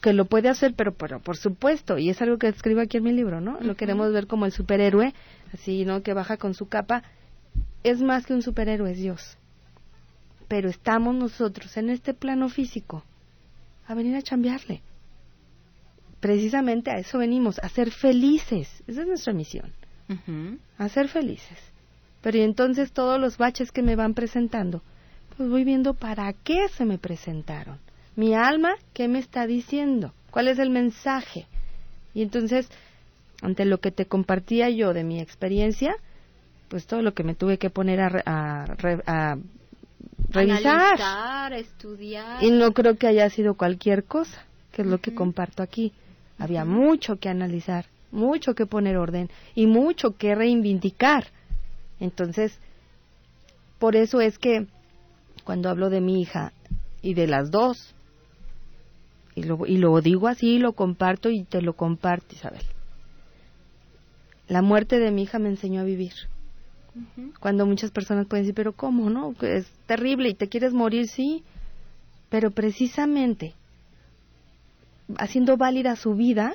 Que 0.00 0.12
lo 0.12 0.26
puede 0.26 0.48
hacer, 0.48 0.74
pero, 0.76 0.92
pero 0.92 1.18
por 1.18 1.38
supuesto, 1.38 1.98
y 1.98 2.08
es 2.08 2.22
algo 2.22 2.38
que 2.38 2.46
escribo 2.46 2.82
aquí 2.82 2.98
en 2.98 3.02
mi 3.02 3.12
libro, 3.12 3.40
¿no? 3.40 3.58
Lo 3.62 3.74
queremos 3.74 4.12
ver 4.12 4.28
como 4.28 4.46
el 4.46 4.52
superhéroe, 4.52 5.12
así, 5.52 5.84
¿no? 5.84 6.04
Que 6.04 6.14
baja 6.14 6.36
con 6.36 6.54
su 6.54 6.68
capa. 6.68 7.02
Es 7.82 8.00
más 8.00 8.26
que 8.26 8.34
un 8.34 8.42
superhéroe, 8.42 8.92
es 8.92 8.98
Dios. 8.98 9.36
Pero 10.50 10.68
estamos 10.68 11.14
nosotros 11.14 11.78
en 11.78 11.88
este 11.88 12.12
plano 12.12 12.50
físico 12.50 13.04
a 13.86 13.94
venir 13.94 14.16
a 14.16 14.22
cambiarle. 14.22 14.82
Precisamente 16.20 16.90
a 16.90 16.98
eso 16.98 17.18
venimos, 17.18 17.58
a 17.60 17.70
ser 17.70 17.90
felices. 17.90 18.68
Esa 18.86 19.00
es 19.00 19.06
nuestra 19.06 19.32
misión 19.32 19.72
a 20.78 20.88
ser 20.88 21.08
felices. 21.08 21.58
Pero 22.20 22.38
y 22.38 22.42
entonces 22.42 22.92
todos 22.92 23.20
los 23.20 23.38
baches 23.38 23.72
que 23.72 23.82
me 23.82 23.96
van 23.96 24.14
presentando, 24.14 24.82
pues 25.36 25.48
voy 25.48 25.64
viendo 25.64 25.94
para 25.94 26.32
qué 26.32 26.68
se 26.68 26.84
me 26.84 26.98
presentaron. 26.98 27.78
Mi 28.16 28.34
alma, 28.34 28.74
¿qué 28.92 29.08
me 29.08 29.18
está 29.18 29.46
diciendo? 29.46 30.12
¿Cuál 30.30 30.48
es 30.48 30.58
el 30.58 30.70
mensaje? 30.70 31.46
Y 32.12 32.22
entonces, 32.22 32.68
ante 33.40 33.64
lo 33.64 33.78
que 33.78 33.90
te 33.90 34.06
compartía 34.06 34.68
yo 34.68 34.92
de 34.92 35.04
mi 35.04 35.20
experiencia, 35.20 35.94
pues 36.68 36.86
todo 36.86 37.02
lo 37.02 37.14
que 37.14 37.24
me 37.24 37.34
tuve 37.34 37.58
que 37.58 37.70
poner 37.70 38.00
a, 38.00 38.64
a, 39.06 39.38
revisar. 40.30 41.52
estudiar. 41.52 42.42
Y 42.42 42.50
no 42.50 42.72
creo 42.72 42.96
que 42.96 43.06
haya 43.06 43.28
sido 43.30 43.54
cualquier 43.54 44.04
cosa, 44.04 44.44
que 44.72 44.82
es 44.82 44.88
lo 44.88 44.98
que 44.98 45.14
comparto 45.14 45.62
aquí. 45.62 45.92
Había 46.38 46.64
mucho 46.64 47.16
que 47.16 47.28
analizar 47.28 47.86
mucho 48.12 48.54
que 48.54 48.66
poner 48.66 48.96
orden 48.96 49.30
y 49.54 49.66
mucho 49.66 50.16
que 50.16 50.34
reivindicar. 50.34 51.26
Entonces, 51.98 52.58
por 53.78 53.96
eso 53.96 54.20
es 54.20 54.38
que 54.38 54.66
cuando 55.44 55.68
hablo 55.68 55.90
de 55.90 56.00
mi 56.00 56.20
hija 56.20 56.52
y 57.02 57.14
de 57.14 57.26
las 57.26 57.50
dos, 57.50 57.94
y 59.34 59.44
lo, 59.44 59.66
y 59.66 59.78
lo 59.78 60.00
digo 60.00 60.28
así, 60.28 60.58
lo 60.58 60.72
comparto 60.72 61.30
y 61.30 61.44
te 61.44 61.62
lo 61.62 61.74
comparto, 61.74 62.34
Isabel. 62.34 62.62
La 64.48 64.62
muerte 64.62 64.98
de 64.98 65.10
mi 65.12 65.22
hija 65.22 65.38
me 65.38 65.48
enseñó 65.48 65.80
a 65.80 65.84
vivir. 65.84 66.12
Cuando 67.38 67.66
muchas 67.66 67.90
personas 67.90 68.26
pueden 68.26 68.44
decir, 68.44 68.54
pero 68.54 68.72
¿cómo 68.72 69.10
no? 69.10 69.34
Es 69.42 69.70
terrible 69.86 70.28
y 70.28 70.34
te 70.34 70.48
quieres 70.48 70.72
morir, 70.72 71.08
sí. 71.08 71.44
Pero 72.28 72.50
precisamente, 72.50 73.54
haciendo 75.18 75.56
válida 75.56 75.96
su 75.96 76.14
vida, 76.14 76.54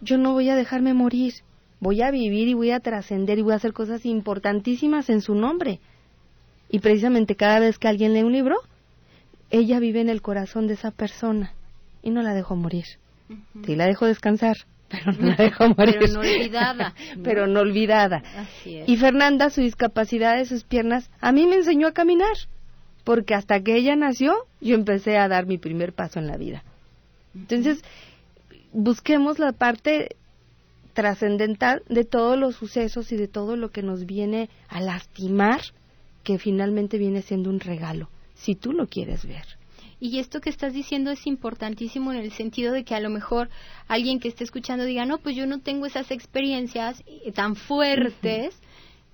yo 0.00 0.18
no 0.18 0.32
voy 0.32 0.50
a 0.50 0.56
dejarme 0.56 0.94
morir, 0.94 1.34
voy 1.80 2.02
a 2.02 2.10
vivir 2.10 2.48
y 2.48 2.54
voy 2.54 2.70
a 2.70 2.80
trascender 2.80 3.38
y 3.38 3.42
voy 3.42 3.52
a 3.52 3.56
hacer 3.56 3.72
cosas 3.72 4.04
importantísimas 4.06 5.10
en 5.10 5.20
su 5.20 5.34
nombre. 5.34 5.80
Y 6.68 6.80
precisamente 6.80 7.36
cada 7.36 7.60
vez 7.60 7.78
que 7.78 7.88
alguien 7.88 8.12
lee 8.12 8.22
un 8.22 8.32
libro, 8.32 8.56
ella 9.50 9.78
vive 9.78 10.00
en 10.00 10.08
el 10.08 10.22
corazón 10.22 10.66
de 10.66 10.74
esa 10.74 10.90
persona 10.90 11.52
y 12.02 12.10
no 12.10 12.22
la 12.22 12.34
dejo 12.34 12.56
morir. 12.56 12.84
Sí, 13.64 13.74
la 13.74 13.86
dejo 13.86 14.06
descansar, 14.06 14.56
pero 14.88 15.12
no 15.12 15.28
la 15.28 15.34
dejo 15.36 15.68
morir. 15.76 15.96
pero 15.98 16.12
no 16.12 16.20
olvidada. 16.20 16.94
pero 17.22 17.46
no 17.46 17.60
olvidada. 17.60 18.22
Así 18.36 18.76
es. 18.78 18.88
Y 18.88 18.96
Fernanda, 18.96 19.50
su 19.50 19.60
discapacidad 19.60 20.36
de 20.36 20.44
sus 20.44 20.64
piernas, 20.64 21.10
a 21.20 21.32
mí 21.32 21.46
me 21.46 21.56
enseñó 21.56 21.88
a 21.88 21.92
caminar, 21.92 22.36
porque 23.04 23.34
hasta 23.34 23.60
que 23.60 23.76
ella 23.76 23.96
nació, 23.96 24.34
yo 24.60 24.74
empecé 24.74 25.18
a 25.18 25.28
dar 25.28 25.46
mi 25.46 25.58
primer 25.58 25.92
paso 25.92 26.18
en 26.18 26.26
la 26.26 26.36
vida. 26.36 26.62
Entonces, 27.34 27.82
busquemos 28.72 29.38
la 29.38 29.52
parte 29.52 30.16
trascendental 30.94 31.82
de 31.88 32.04
todos 32.04 32.38
los 32.38 32.56
sucesos 32.56 33.12
y 33.12 33.16
de 33.16 33.28
todo 33.28 33.56
lo 33.56 33.70
que 33.70 33.82
nos 33.82 34.06
viene 34.06 34.48
a 34.68 34.80
lastimar, 34.80 35.60
que 36.24 36.38
finalmente 36.38 36.96
viene 36.96 37.22
siendo 37.22 37.50
un 37.50 37.60
regalo, 37.60 38.08
si 38.34 38.54
tú 38.54 38.72
lo 38.72 38.86
quieres 38.86 39.26
ver. 39.26 39.44
Y 39.98 40.18
esto 40.18 40.40
que 40.40 40.50
estás 40.50 40.74
diciendo 40.74 41.10
es 41.10 41.26
importantísimo 41.26 42.12
en 42.12 42.18
el 42.18 42.32
sentido 42.32 42.72
de 42.72 42.84
que 42.84 42.94
a 42.94 43.00
lo 43.00 43.10
mejor 43.10 43.48
alguien 43.88 44.20
que 44.20 44.28
esté 44.28 44.44
escuchando 44.44 44.84
diga, 44.84 45.06
no, 45.06 45.18
pues 45.18 45.36
yo 45.36 45.46
no 45.46 45.60
tengo 45.60 45.86
esas 45.86 46.10
experiencias 46.10 47.02
tan 47.34 47.56
fuertes, 47.56 48.60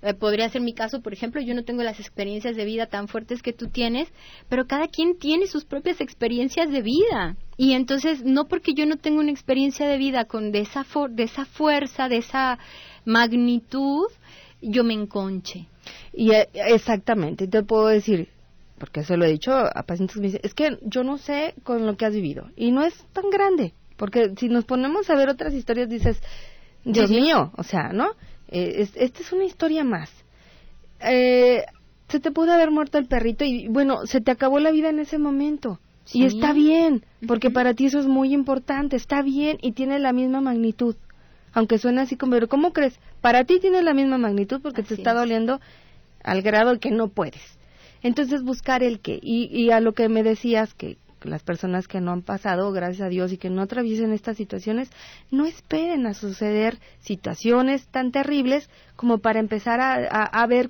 eh, 0.03 0.13
podría 0.13 0.49
ser 0.49 0.61
mi 0.61 0.73
caso, 0.73 1.01
por 1.01 1.13
ejemplo, 1.13 1.39
yo 1.39 1.55
no 1.55 1.63
tengo 1.63 1.81
las 1.81 2.01
experiencias 2.01 2.57
de 2.57 2.65
vida 2.65 2.87
tan 2.87 3.07
fuertes 3.07 3.41
que 3.41 3.53
tú 3.53 3.69
tienes, 3.69 4.11
pero 4.49 4.67
cada 4.67 4.87
quien 4.89 5.17
tiene 5.17 5.47
sus 5.47 5.63
propias 5.63 6.01
experiencias 6.01 6.69
de 6.69 6.81
vida. 6.81 7.37
Y 7.55 7.71
entonces, 7.71 8.21
no 8.25 8.45
porque 8.49 8.73
yo 8.73 8.85
no 8.85 8.97
tengo 8.97 9.21
una 9.21 9.31
experiencia 9.31 9.87
de 9.87 9.97
vida 9.97 10.25
con 10.25 10.51
de 10.51 10.59
esa, 10.59 10.85
de 11.09 11.23
esa 11.23 11.45
fuerza, 11.45 12.09
de 12.09 12.17
esa 12.17 12.59
magnitud, 13.05 14.07
yo 14.61 14.83
me 14.83 14.93
enconche. 14.93 15.67
Y 16.11 16.31
eh, 16.31 16.49
exactamente, 16.53 17.47
te 17.47 17.63
puedo 17.63 17.87
decir, 17.87 18.27
porque 18.77 19.03
se 19.03 19.17
lo 19.17 19.25
he 19.25 19.31
dicho 19.31 19.53
a 19.53 19.83
pacientes 19.83 20.15
que 20.15 20.21
me 20.21 20.27
dicen, 20.27 20.41
es 20.43 20.53
que 20.53 20.77
yo 20.81 21.03
no 21.03 21.17
sé 21.17 21.53
con 21.63 21.85
lo 21.85 21.95
que 21.95 22.05
has 22.05 22.13
vivido. 22.13 22.49
Y 22.55 22.71
no 22.71 22.83
es 22.83 22.93
tan 23.13 23.29
grande, 23.29 23.73
porque 23.97 24.33
si 24.37 24.49
nos 24.49 24.65
ponemos 24.65 25.09
a 25.09 25.15
ver 25.15 25.29
otras 25.29 25.53
historias, 25.53 25.89
dices, 25.89 26.21
Dios 26.83 27.09
mío, 27.09 27.51
o 27.55 27.63
sea, 27.63 27.89
¿no? 27.93 28.11
Eh, 28.49 28.87
esta 28.95 29.21
es 29.21 29.31
una 29.31 29.45
historia 29.45 29.83
más. 29.83 30.09
Eh, 30.99 31.63
se 32.09 32.19
te 32.19 32.31
pudo 32.31 32.51
haber 32.51 32.71
muerto 32.71 32.97
el 32.97 33.07
perrito 33.07 33.43
y 33.45 33.67
bueno, 33.67 34.05
se 34.05 34.21
te 34.21 34.31
acabó 34.31 34.59
la 34.59 34.71
vida 34.71 34.89
en 34.89 34.99
ese 34.99 35.17
momento. 35.17 35.79
Y 36.11 36.25
está 36.25 36.51
bien, 36.51 37.05
porque 37.27 37.49
para 37.49 37.73
ti 37.73 37.85
eso 37.85 37.99
es 37.99 38.07
muy 38.07 38.33
importante, 38.33 38.97
está 38.97 39.21
bien 39.21 39.57
y 39.61 39.71
tiene 39.71 39.99
la 39.99 40.11
misma 40.11 40.41
magnitud. 40.41 40.95
aunque 41.53 41.77
suene 41.77 42.01
así 42.01 42.17
como, 42.17 42.33
pero 42.33 42.47
¿cómo 42.47 42.73
crees? 42.73 42.99
Para 43.21 43.45
ti 43.45 43.59
tiene 43.59 43.81
la 43.83 43.93
misma 43.93 44.17
magnitud 44.17 44.59
porque 44.61 44.83
te 44.83 44.95
está 44.95 45.13
doliendo 45.13 45.61
al 46.23 46.41
grado 46.41 46.77
que 46.79 46.91
no 46.91 47.07
puedes. 47.07 47.41
Entonces 48.03 48.43
buscar 48.43 48.83
el 48.83 48.99
qué. 48.99 49.19
Y, 49.21 49.45
y 49.51 49.71
a 49.71 49.79
lo 49.79 49.93
que 49.93 50.09
me 50.09 50.21
decías 50.21 50.73
que 50.73 50.97
las 51.25 51.43
personas 51.43 51.87
que 51.87 52.01
no 52.01 52.11
han 52.11 52.21
pasado, 52.21 52.71
gracias 52.71 53.01
a 53.01 53.09
Dios, 53.09 53.31
y 53.31 53.37
que 53.37 53.49
no 53.49 53.61
atraviesen 53.61 54.11
estas 54.11 54.37
situaciones, 54.37 54.89
no 55.31 55.45
esperen 55.45 56.05
a 56.05 56.13
suceder 56.13 56.79
situaciones 56.99 57.87
tan 57.87 58.11
terribles 58.11 58.69
como 58.95 59.19
para 59.19 59.39
empezar 59.39 59.79
a, 59.81 59.93
a, 59.95 60.47
ver 60.47 60.69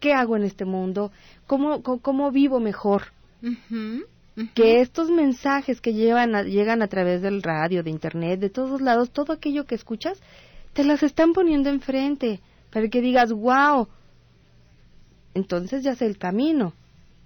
qué 0.00 0.12
hago 0.12 0.36
en 0.36 0.44
este 0.44 0.64
mundo, 0.64 1.12
cómo, 1.46 1.82
cómo, 1.82 2.30
vivo 2.30 2.60
mejor. 2.60 3.12
Que 4.54 4.80
estos 4.80 5.10
mensajes 5.10 5.80
que 5.80 5.92
llevan 5.92 6.32
llegan 6.46 6.82
a 6.82 6.88
través 6.88 7.22
del 7.22 7.42
radio, 7.42 7.82
de 7.82 7.90
internet, 7.90 8.40
de 8.40 8.50
todos 8.50 8.80
lados, 8.80 9.10
todo 9.10 9.32
aquello 9.32 9.64
que 9.64 9.76
escuchas, 9.76 10.20
te 10.72 10.84
las 10.84 11.02
están 11.02 11.32
poniendo 11.32 11.70
enfrente 11.70 12.40
para 12.72 12.88
que 12.88 13.00
digas, 13.00 13.32
wow, 13.32 13.88
entonces 15.34 15.82
ya 15.82 15.94
sé 15.94 16.06
el 16.06 16.18
camino. 16.18 16.72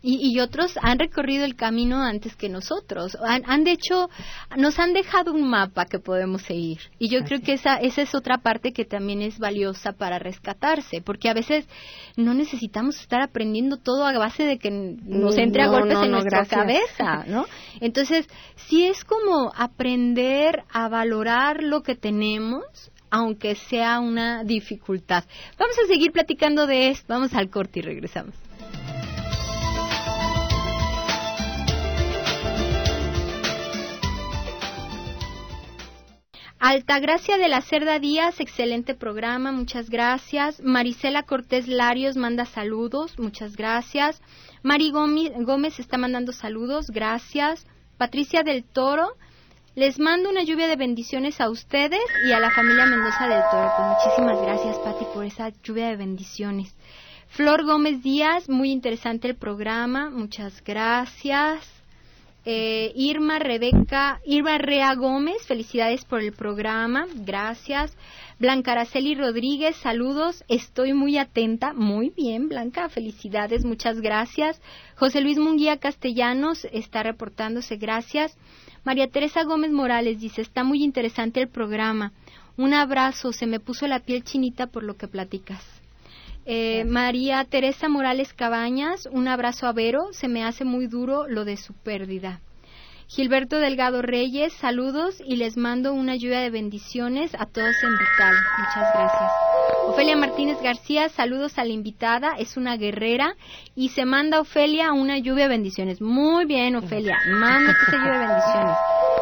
Y, 0.00 0.30
y, 0.30 0.38
otros 0.38 0.78
han 0.80 1.00
recorrido 1.00 1.44
el 1.44 1.56
camino 1.56 2.00
antes 2.00 2.36
que 2.36 2.48
nosotros. 2.48 3.18
Han, 3.20 3.42
han 3.46 3.64
de 3.64 3.72
hecho, 3.72 4.08
nos 4.56 4.78
han 4.78 4.92
dejado 4.92 5.32
un 5.32 5.50
mapa 5.50 5.86
que 5.86 5.98
podemos 5.98 6.42
seguir. 6.42 6.78
Y 7.00 7.08
yo 7.08 7.24
creo 7.24 7.40
que 7.40 7.54
esa, 7.54 7.78
esa 7.78 8.02
es 8.02 8.14
otra 8.14 8.38
parte 8.38 8.72
que 8.72 8.84
también 8.84 9.22
es 9.22 9.40
valiosa 9.40 9.92
para 9.92 10.20
rescatarse, 10.20 11.00
porque 11.00 11.28
a 11.28 11.34
veces 11.34 11.66
no 12.16 12.32
necesitamos 12.32 13.00
estar 13.00 13.20
aprendiendo 13.20 13.76
todo 13.76 14.06
a 14.06 14.16
base 14.16 14.44
de 14.44 14.58
que 14.58 14.70
nos 14.70 15.36
entre 15.36 15.62
a 15.62 15.68
golpes 15.68 15.98
en 16.00 16.12
nuestra 16.12 16.46
cabeza, 16.46 17.24
¿no? 17.26 17.46
Entonces, 17.80 18.28
sí 18.68 18.86
es 18.86 19.04
como 19.04 19.50
aprender 19.56 20.62
a 20.70 20.88
valorar 20.88 21.64
lo 21.64 21.82
que 21.82 21.96
tenemos, 21.96 22.62
aunque 23.10 23.54
sea 23.54 24.00
una 24.00 24.44
dificultad. 24.44 25.24
Vamos 25.58 25.76
a 25.78 25.86
seguir 25.86 26.12
platicando 26.12 26.66
de 26.66 26.90
esto. 26.90 27.06
Vamos 27.08 27.34
al 27.34 27.50
corte 27.50 27.80
y 27.80 27.82
regresamos. 27.82 28.34
Altagracia 36.60 37.38
de 37.38 37.46
la 37.46 37.60
Cerda 37.60 38.00
Díaz, 38.00 38.40
excelente 38.40 38.96
programa, 38.96 39.52
muchas 39.52 39.90
gracias. 39.90 40.60
Marisela 40.60 41.22
Cortés 41.22 41.68
Larios 41.68 42.16
manda 42.16 42.46
saludos, 42.46 43.16
muchas 43.16 43.56
gracias. 43.56 44.20
Mari 44.64 44.90
Gómez 44.90 45.78
está 45.78 45.98
mandando 45.98 46.32
saludos, 46.32 46.90
gracias. 46.90 47.64
Patricia 47.96 48.42
del 48.42 48.64
Toro, 48.64 49.16
les 49.78 50.00
mando 50.00 50.28
una 50.28 50.42
lluvia 50.42 50.66
de 50.66 50.74
bendiciones 50.74 51.40
a 51.40 51.48
ustedes 51.48 52.00
y 52.26 52.32
a 52.32 52.40
la 52.40 52.50
familia 52.50 52.84
Mendoza 52.84 53.28
del 53.28 53.42
Toro. 53.48 53.70
Pues 53.76 53.88
muchísimas 53.88 54.42
gracias, 54.42 54.76
Pati, 54.78 55.04
por 55.14 55.24
esa 55.24 55.52
lluvia 55.62 55.86
de 55.86 55.96
bendiciones. 55.96 56.74
Flor 57.28 57.64
Gómez 57.64 58.02
Díaz, 58.02 58.48
muy 58.48 58.72
interesante 58.72 59.28
el 59.28 59.36
programa, 59.36 60.10
muchas 60.10 60.64
gracias. 60.64 61.64
Eh, 62.44 62.90
Irma 62.96 63.38
Rebeca, 63.38 64.20
Irma 64.26 64.58
Rea 64.58 64.96
Gómez, 64.96 65.46
felicidades 65.46 66.04
por 66.04 66.22
el 66.22 66.32
programa, 66.32 67.06
gracias. 67.14 67.96
Blanca 68.40 68.72
Araceli 68.72 69.14
Rodríguez, 69.14 69.76
saludos, 69.76 70.42
estoy 70.48 70.92
muy 70.92 71.18
atenta, 71.18 71.72
muy 71.72 72.10
bien, 72.10 72.48
Blanca, 72.48 72.88
felicidades, 72.88 73.64
muchas 73.64 74.00
gracias. 74.00 74.60
José 74.96 75.20
Luis 75.20 75.38
Munguía 75.38 75.76
Castellanos 75.76 76.66
está 76.72 77.04
reportándose, 77.04 77.76
gracias. 77.76 78.36
María 78.88 79.06
Teresa 79.06 79.44
Gómez 79.44 79.70
Morales 79.70 80.18
dice, 80.18 80.40
está 80.40 80.64
muy 80.64 80.82
interesante 80.82 81.42
el 81.42 81.48
programa. 81.48 82.12
Un 82.56 82.72
abrazo, 82.72 83.34
se 83.34 83.46
me 83.46 83.60
puso 83.60 83.86
la 83.86 84.00
piel 84.00 84.24
chinita 84.24 84.68
por 84.68 84.82
lo 84.82 84.96
que 84.96 85.06
platicas. 85.06 85.62
Eh, 86.46 86.86
María 86.86 87.44
Teresa 87.44 87.90
Morales 87.90 88.32
Cabañas, 88.32 89.06
un 89.12 89.28
abrazo 89.28 89.66
a 89.66 89.74
Vero, 89.74 90.06
se 90.12 90.26
me 90.26 90.42
hace 90.42 90.64
muy 90.64 90.86
duro 90.86 91.28
lo 91.28 91.44
de 91.44 91.58
su 91.58 91.74
pérdida. 91.74 92.40
Gilberto 93.08 93.58
Delgado 93.58 94.02
Reyes, 94.02 94.52
saludos 94.52 95.22
y 95.24 95.36
les 95.36 95.56
mando 95.56 95.94
una 95.94 96.14
lluvia 96.14 96.40
de 96.40 96.50
bendiciones 96.50 97.34
a 97.34 97.46
todos 97.46 97.74
en 97.82 97.92
Vital. 97.92 98.34
Muchas 98.58 98.94
gracias. 98.94 99.32
Ofelia 99.86 100.14
Martínez 100.14 100.60
García, 100.62 101.08
saludos 101.08 101.58
a 101.58 101.64
la 101.64 101.72
invitada, 101.72 102.34
es 102.38 102.58
una 102.58 102.76
guerrera 102.76 103.34
y 103.74 103.88
se 103.88 104.04
manda 104.04 104.40
Ofelia 104.40 104.92
una 104.92 105.16
lluvia 105.16 105.44
de 105.44 105.48
bendiciones. 105.48 106.02
Muy 106.02 106.44
bien, 106.44 106.76
Ofelia, 106.76 107.18
manda 107.30 107.72
esa 107.72 107.96
lluvia 107.96 108.12
de 108.12 108.26
bendiciones. 108.26 108.76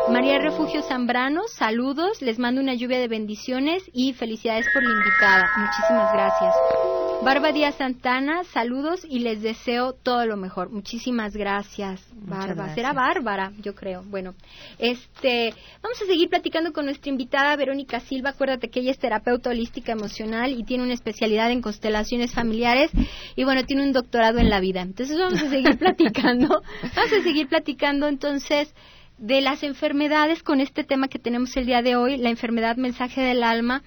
María 0.09 0.39
Refugio 0.41 0.83
Zambrano, 0.83 1.43
saludos, 1.47 2.21
les 2.23 2.41
mando 2.41 2.61
una 2.61 2.75
lluvia 2.75 2.99
de 2.99 3.07
bendiciones 3.07 3.85
y 3.93 4.15
felicidades 4.15 4.67
por 4.75 4.83
la 4.83 4.91
invitada. 4.91 5.49
Muchísimas 5.57 6.13
gracias. 6.13 6.96
Barba 7.21 7.51
Díaz 7.51 7.77
Santana, 7.77 8.45
saludos 8.45 9.05
y 9.09 9.21
les 9.21 9.41
deseo 9.41 9.95
todo 9.95 10.27
lo 10.27 10.37
mejor. 10.37 10.71
Muchísimas 10.71 11.35
gracias, 11.35 12.07
Barba. 12.13 12.75
Será 12.75 12.93
Bárbara, 12.93 13.53
yo 13.63 13.75
creo. 13.75 14.03
Bueno, 14.05 14.35
este, 14.79 15.55
vamos 15.83 16.01
a 16.03 16.07
seguir 16.07 16.29
platicando 16.29 16.75
con 16.75 16.85
nuestra 16.85 17.11
invitada 17.11 17.57
Verónica 17.57 18.01
Silva. 18.01 18.31
Acuérdate 18.31 18.69
que 18.69 18.81
ella 18.81 18.91
es 18.91 18.99
terapeuta 18.99 19.49
holística 19.49 19.93
emocional 19.93 20.53
y 20.53 20.63
tiene 20.65 20.85
una 20.85 20.93
especialidad 20.93 21.51
en 21.51 21.63
constelaciones 21.63 22.35
familiares 22.35 22.91
y 23.35 23.45
bueno, 23.45 23.65
tiene 23.65 23.83
un 23.83 23.93
doctorado 23.93 24.39
en 24.39 24.51
la 24.51 24.61
vida. 24.61 24.83
Entonces 24.83 25.19
vamos 25.19 25.43
a 25.43 25.49
seguir 25.49 25.79
platicando. 25.79 26.49
vamos 26.83 27.13
a 27.19 27.23
seguir 27.23 27.49
platicando 27.49 28.09
entonces 28.09 28.75
de 29.17 29.41
las 29.41 29.63
enfermedades 29.63 30.43
con 30.43 30.61
este 30.61 30.85
tema 30.85 31.09
que 31.09 31.19
tenemos 31.19 31.57
el 31.57 31.65
día 31.65 31.81
de 31.81 31.97
hoy, 31.97 32.19
la 32.19 32.29
enfermedad 32.29 32.77
mensaje 32.77 33.23
del 33.23 33.43
alma 33.43 33.83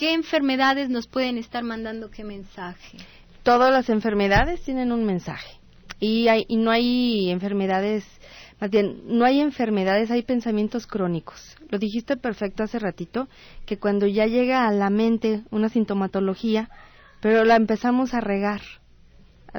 ¿Qué 0.00 0.14
enfermedades 0.14 0.88
nos 0.88 1.06
pueden 1.06 1.36
estar 1.36 1.62
mandando 1.62 2.10
qué 2.10 2.24
mensaje? 2.24 2.96
Todas 3.42 3.70
las 3.70 3.90
enfermedades 3.90 4.62
tienen 4.62 4.92
un 4.92 5.04
mensaje. 5.04 5.58
Y, 5.98 6.28
hay, 6.28 6.46
y 6.48 6.56
no 6.56 6.70
hay 6.70 7.28
enfermedades, 7.30 8.06
más 8.62 8.70
no 9.04 9.26
hay 9.26 9.40
enfermedades, 9.40 10.10
hay 10.10 10.22
pensamientos 10.22 10.86
crónicos. 10.86 11.54
Lo 11.68 11.78
dijiste 11.78 12.16
perfecto 12.16 12.62
hace 12.62 12.78
ratito, 12.78 13.28
que 13.66 13.78
cuando 13.78 14.06
ya 14.06 14.24
llega 14.24 14.66
a 14.66 14.72
la 14.72 14.88
mente 14.88 15.42
una 15.50 15.68
sintomatología, 15.68 16.70
pero 17.20 17.44
la 17.44 17.56
empezamos 17.56 18.14
a 18.14 18.22
regar, 18.22 18.62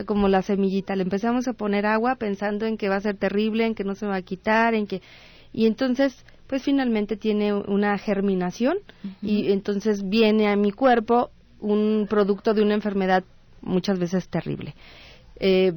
como 0.07 0.27
la 0.27 0.41
semillita, 0.41 0.95
le 0.95 1.03
empezamos 1.03 1.47
a 1.47 1.53
poner 1.53 1.85
agua 1.85 2.15
pensando 2.15 2.65
en 2.65 2.77
que 2.77 2.89
va 2.89 2.95
a 2.95 3.01
ser 3.01 3.15
terrible, 3.15 3.67
en 3.67 3.75
que 3.75 3.83
no 3.83 3.93
se 3.93 4.07
va 4.07 4.15
a 4.15 4.23
quitar, 4.23 4.73
en 4.73 4.87
que... 4.87 5.03
Y 5.53 5.65
entonces 5.65 6.25
pues 6.51 6.63
finalmente 6.63 7.15
tiene 7.15 7.53
una 7.53 7.97
germinación 7.97 8.79
y 9.21 9.53
entonces 9.53 10.09
viene 10.09 10.49
a 10.49 10.57
mi 10.57 10.73
cuerpo 10.73 11.31
un 11.61 12.07
producto 12.09 12.53
de 12.53 12.61
una 12.61 12.73
enfermedad 12.73 13.23
muchas 13.61 13.97
veces 13.97 14.27
terrible. 14.27 14.75
Eh, 15.37 15.71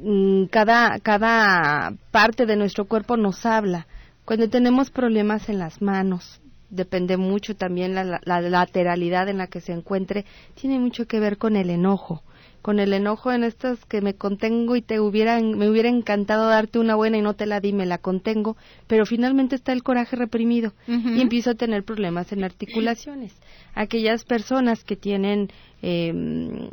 mm, 0.00 0.44
cada, 0.44 1.00
cada 1.00 1.92
parte 2.12 2.46
de 2.46 2.54
nuestro 2.54 2.84
cuerpo 2.84 3.16
nos 3.16 3.44
habla. 3.44 3.88
Cuando 4.24 4.48
tenemos 4.48 4.90
problemas 4.90 5.48
en 5.48 5.58
las 5.58 5.82
manos, 5.82 6.40
depende 6.70 7.16
mucho 7.16 7.56
también 7.56 7.92
la, 7.92 8.20
la, 8.22 8.40
lateralidad 8.40 9.28
en 9.28 9.38
la 9.38 9.48
que 9.48 9.60
se 9.60 9.72
encuentre, 9.72 10.24
tiene 10.54 10.78
mucho 10.78 11.06
que 11.06 11.18
ver 11.18 11.36
con 11.36 11.56
el 11.56 11.68
enojo 11.68 12.22
con 12.62 12.78
el 12.78 12.92
enojo 12.92 13.32
en 13.32 13.42
estas 13.42 13.84
que 13.86 14.00
me 14.00 14.14
contengo 14.14 14.76
y 14.76 14.82
te 14.82 15.00
hubieran, 15.00 15.58
me 15.58 15.68
hubiera 15.68 15.88
encantado 15.88 16.48
darte 16.48 16.78
una 16.78 16.94
buena 16.94 17.18
y 17.18 17.20
no 17.20 17.34
te 17.34 17.44
la 17.44 17.60
di, 17.60 17.72
me 17.72 17.86
la 17.86 17.98
contengo, 17.98 18.56
pero 18.86 19.04
finalmente 19.04 19.56
está 19.56 19.72
el 19.72 19.82
coraje 19.82 20.14
reprimido 20.14 20.72
y 20.86 21.20
empiezo 21.20 21.50
a 21.50 21.54
tener 21.54 21.82
problemas 21.82 22.32
en 22.32 22.44
articulaciones. 22.44 23.34
Aquellas 23.74 24.24
personas 24.24 24.84
que 24.84 24.94
tienen 24.94 25.48
eh, 25.82 26.12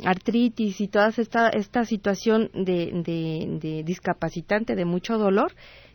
artritis 0.04 0.80
y 0.80 0.86
toda 0.86 1.08
esta, 1.08 1.48
esta 1.48 1.84
situación 1.84 2.50
de, 2.54 3.02
de, 3.04 3.58
de 3.60 3.82
discapacitante, 3.82 4.76
de 4.76 4.84
mucho 4.84 5.18
dolor, 5.18 5.52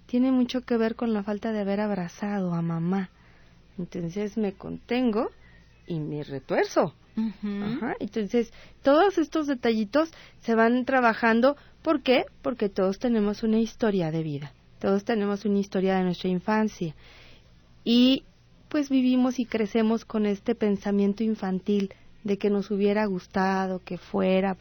tiene 0.07 0.31
mucho 0.31 0.61
que 0.61 0.77
ver 0.77 0.95
con 0.95 1.13
la 1.13 1.23
falta 1.23 1.53
de 1.53 1.61
haber 1.61 1.79
abrazado 1.79 2.53
a 2.53 2.61
mamá. 2.61 3.11
Entonces 3.77 4.37
me 4.37 4.53
contengo 4.53 5.29
y 5.87 5.99
me 5.99 6.23
retuerzo 6.23 6.93
entonces, 7.99 8.51
todos 8.83 9.17
estos 9.17 9.47
detallitos 9.47 10.11
se 10.41 10.55
van 10.55 10.85
trabajando. 10.85 11.55
¿Por 11.81 12.01
qué? 12.01 12.25
Porque 12.41 12.69
todos 12.69 12.99
tenemos 12.99 13.43
una 13.43 13.59
historia 13.59 14.11
de 14.11 14.23
vida. 14.23 14.53
Todos 14.79 15.05
tenemos 15.05 15.45
una 15.45 15.59
historia 15.59 15.95
de 15.95 16.03
nuestra 16.03 16.29
infancia. 16.29 16.95
Y 17.83 18.23
pues 18.69 18.89
vivimos 18.89 19.39
y 19.39 19.45
crecemos 19.45 20.03
con 20.03 20.25
este 20.25 20.55
pensamiento 20.55 21.23
infantil 21.23 21.93
de 22.23 22.37
que 22.37 22.49
nos 22.49 22.71
hubiera 22.71 23.05
gustado, 23.05 23.81
que 23.83 23.97
fuera. 23.97 24.57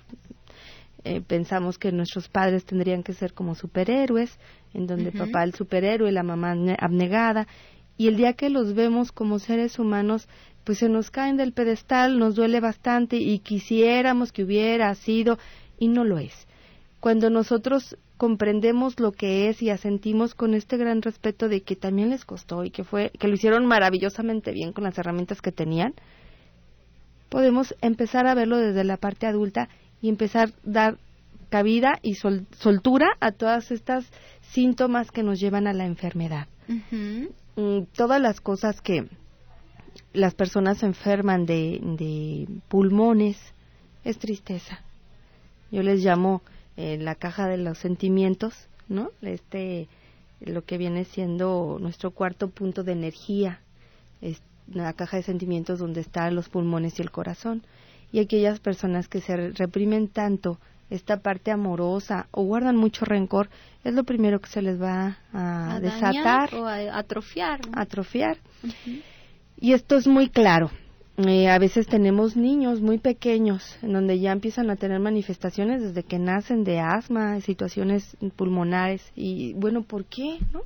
Eh, 1.02 1.20
pensamos 1.20 1.78
que 1.78 1.92
nuestros 1.92 2.28
padres 2.28 2.64
tendrían 2.64 3.02
que 3.02 3.12
ser 3.12 3.34
como 3.34 3.54
superhéroes, 3.54 4.38
en 4.72 4.86
donde 4.86 5.12
papá 5.12 5.42
el 5.44 5.54
superhéroe, 5.54 6.12
la 6.12 6.22
mamá 6.22 6.54
abnegada, 6.78 7.46
y 7.96 8.08
el 8.08 8.16
día 8.16 8.32
que 8.32 8.50
los 8.50 8.74
vemos 8.74 9.12
como 9.12 9.38
seres 9.38 9.78
humanos 9.78 10.28
pues 10.64 10.78
se 10.78 10.88
nos 10.88 11.10
caen 11.10 11.36
del 11.36 11.52
pedestal, 11.52 12.18
nos 12.18 12.34
duele 12.34 12.60
bastante 12.60 13.16
y 13.16 13.38
quisiéramos 13.38 14.32
que 14.32 14.44
hubiera 14.44 14.94
sido 14.94 15.38
y 15.78 15.88
no 15.88 16.04
lo 16.04 16.18
es. 16.18 16.46
Cuando 17.00 17.28
nosotros 17.30 17.96
comprendemos 18.16 18.98
lo 19.00 19.12
que 19.12 19.48
es 19.48 19.60
y 19.60 19.70
asentimos 19.70 20.34
con 20.34 20.54
este 20.54 20.76
gran 20.76 21.02
respeto 21.02 21.48
de 21.48 21.62
que 21.62 21.76
también 21.76 22.10
les 22.10 22.24
costó 22.24 22.64
y 22.64 22.70
que 22.70 22.84
fue 22.84 23.10
que 23.18 23.28
lo 23.28 23.34
hicieron 23.34 23.66
maravillosamente 23.66 24.52
bien 24.52 24.72
con 24.72 24.84
las 24.84 24.96
herramientas 24.96 25.42
que 25.42 25.52
tenían, 25.52 25.94
podemos 27.28 27.74
empezar 27.82 28.26
a 28.26 28.34
verlo 28.34 28.56
desde 28.56 28.84
la 28.84 28.96
parte 28.96 29.26
adulta 29.26 29.68
y 30.00 30.08
empezar 30.08 30.48
a 30.48 30.52
dar 30.62 30.98
cabida 31.50 31.98
y 32.02 32.14
soltura 32.14 33.08
a 33.20 33.32
todas 33.32 33.70
estas 33.70 34.10
síntomas 34.40 35.10
que 35.10 35.22
nos 35.22 35.38
llevan 35.38 35.66
a 35.66 35.72
la 35.72 35.84
enfermedad. 35.84 36.48
Mm, 36.66 37.82
todas 37.94 38.20
las 38.20 38.40
cosas 38.40 38.80
que 38.80 39.06
las 40.14 40.34
personas 40.34 40.82
enferman 40.82 41.44
de, 41.44 41.80
de 41.82 42.48
pulmones 42.68 43.36
es 44.04 44.18
tristeza. 44.18 44.80
Yo 45.70 45.82
les 45.82 46.04
llamo 46.04 46.42
eh, 46.76 46.96
la 46.98 47.16
caja 47.16 47.48
de 47.48 47.58
los 47.58 47.78
sentimientos, 47.78 48.54
¿no? 48.88 49.10
Este, 49.22 49.88
lo 50.40 50.62
que 50.62 50.78
viene 50.78 51.04
siendo 51.04 51.78
nuestro 51.80 52.12
cuarto 52.12 52.48
punto 52.48 52.84
de 52.84 52.92
energía, 52.92 53.60
es 54.20 54.40
la 54.72 54.92
caja 54.92 55.16
de 55.16 55.24
sentimientos 55.24 55.78
donde 55.78 56.00
están 56.00 56.34
los 56.34 56.48
pulmones 56.48 56.98
y 56.98 57.02
el 57.02 57.10
corazón. 57.10 57.62
Y 58.12 58.20
aquellas 58.20 58.60
personas 58.60 59.08
que 59.08 59.20
se 59.20 59.50
reprimen 59.50 60.08
tanto 60.08 60.58
esta 60.90 61.18
parte 61.18 61.50
amorosa 61.50 62.28
o 62.30 62.44
guardan 62.44 62.76
mucho 62.76 63.04
rencor, 63.04 63.48
es 63.82 63.94
lo 63.94 64.04
primero 64.04 64.40
que 64.40 64.48
se 64.48 64.62
les 64.62 64.80
va 64.80 65.18
a, 65.32 65.80
desatar 65.80 66.54
o 66.54 66.66
a 66.66 66.98
atrofiar. 66.98 67.60
Atrofiar. 67.72 68.38
Y 69.60 69.72
esto 69.72 69.96
es 69.96 70.06
muy 70.06 70.28
claro. 70.28 70.70
Eh, 71.16 71.48
a 71.48 71.58
veces 71.58 71.86
tenemos 71.86 72.36
niños 72.36 72.80
muy 72.80 72.98
pequeños 72.98 73.78
en 73.82 73.92
donde 73.92 74.18
ya 74.18 74.32
empiezan 74.32 74.68
a 74.68 74.76
tener 74.76 74.98
manifestaciones 74.98 75.80
desde 75.80 76.02
que 76.02 76.18
nacen 76.18 76.64
de 76.64 76.80
asma, 76.80 77.40
situaciones 77.40 78.16
pulmonares 78.34 79.12
y 79.14 79.52
bueno, 79.52 79.84
¿por 79.84 80.06
qué? 80.06 80.38
¿No? 80.52 80.62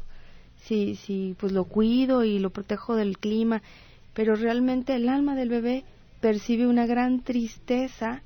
Si, 0.56 0.96
si 0.96 1.36
pues 1.38 1.52
lo 1.52 1.64
cuido 1.64 2.24
y 2.24 2.38
lo 2.38 2.48
protejo 2.48 2.96
del 2.96 3.18
clima, 3.18 3.62
pero 4.14 4.36
realmente 4.36 4.94
el 4.94 5.10
alma 5.10 5.36
del 5.36 5.50
bebé 5.50 5.84
percibe 6.20 6.66
una 6.66 6.86
gran 6.86 7.20
tristeza 7.22 8.22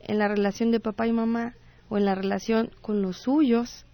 en 0.00 0.18
la 0.18 0.26
relación 0.26 0.72
de 0.72 0.80
papá 0.80 1.06
y 1.06 1.12
mamá 1.12 1.54
o 1.88 1.96
en 1.96 2.06
la 2.06 2.16
relación 2.16 2.70
con 2.80 3.02
los 3.02 3.18
suyos 3.18 3.86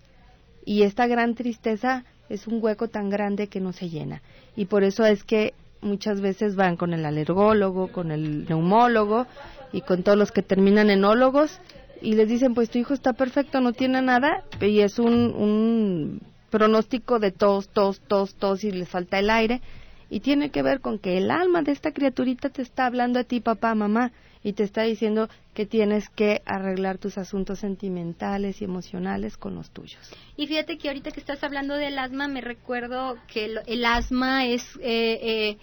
y 0.65 0.85
esta 0.85 1.07
gran 1.07 1.35
tristeza 1.35 2.05
es 2.31 2.47
un 2.47 2.63
hueco 2.63 2.89
tan 2.89 3.11
grande 3.11 3.49
que 3.49 3.61
no 3.61 3.73
se 3.73 3.91
llena 3.91 4.23
y 4.57 4.65
por 4.65 4.85
eso 4.85 5.05
es 5.05 5.23
que 5.23 5.53
muchas 5.83 6.21
veces 6.21 6.57
van 6.57 6.77
con 6.77 6.95
el 6.95 7.05
alergólogo, 7.05 7.89
con 7.89 8.11
el 8.11 8.47
neumólogo 8.49 9.27
y 9.73 9.83
con 9.83 10.03
todos 10.03 10.17
los 10.17 10.33
que 10.33 10.43
terminan 10.43 10.91
en 10.91 11.05
ólogos 11.05 11.61
y 12.01 12.15
les 12.15 12.29
dicen 12.29 12.55
pues 12.55 12.71
tu 12.71 12.79
hijo 12.79 12.95
está 12.95 13.13
perfecto, 13.13 13.61
no 13.61 13.73
tiene 13.73 14.01
nada 14.01 14.45
y 14.61 14.81
es 14.81 14.99
un, 14.99 15.13
un 15.13 16.21
pronóstico 16.51 17.19
de 17.19 17.33
tos, 17.33 17.69
tos, 17.69 18.01
tos, 18.01 18.35
tos 18.35 18.65
y 18.65 18.71
les 18.71 18.89
falta 18.89 19.19
el 19.19 19.31
aire 19.31 19.61
y 20.13 20.21
tiene 20.21 20.51
que 20.51 20.63
ver 20.63 20.83
con 20.83 20.99
que 20.99 21.17
el 21.17 21.31
alma 21.31 21.63
de 21.63 21.73
esta 21.73 21.93
criaturita 21.93 22.51
te 22.51 22.61
está 22.61 22.85
hablando 22.85 23.19
a 23.19 23.25
ti 23.25 23.41
papá, 23.41 23.75
mamá 23.75 24.13
y 24.43 24.53
te 24.53 24.63
está 24.63 24.83
diciendo 24.83 25.31
que 25.55 25.65
tienes 25.65 26.07
que 26.11 26.43
arreglar 26.45 26.99
tus 26.99 27.17
asuntos 27.17 27.61
sentimentales 27.61 28.61
y 28.61 28.67
emocionales 28.67 29.39
con 29.39 29.55
los 29.55 29.71
tuyos. 29.71 29.99
Y 30.37 30.49
fíjate 30.49 30.77
que 30.77 30.89
ahorita 30.89 31.13
que 31.13 31.21
estás 31.21 31.43
hablando 31.43 31.77
del 31.77 31.99
asma, 31.99 32.29
me 32.29 32.43
recuerdo 32.43 33.17
que 33.27 33.57
el, 33.67 33.85
asma 33.87 34.45
es... 34.45 34.63
Eh, 34.83 35.19
eh, 35.23 35.59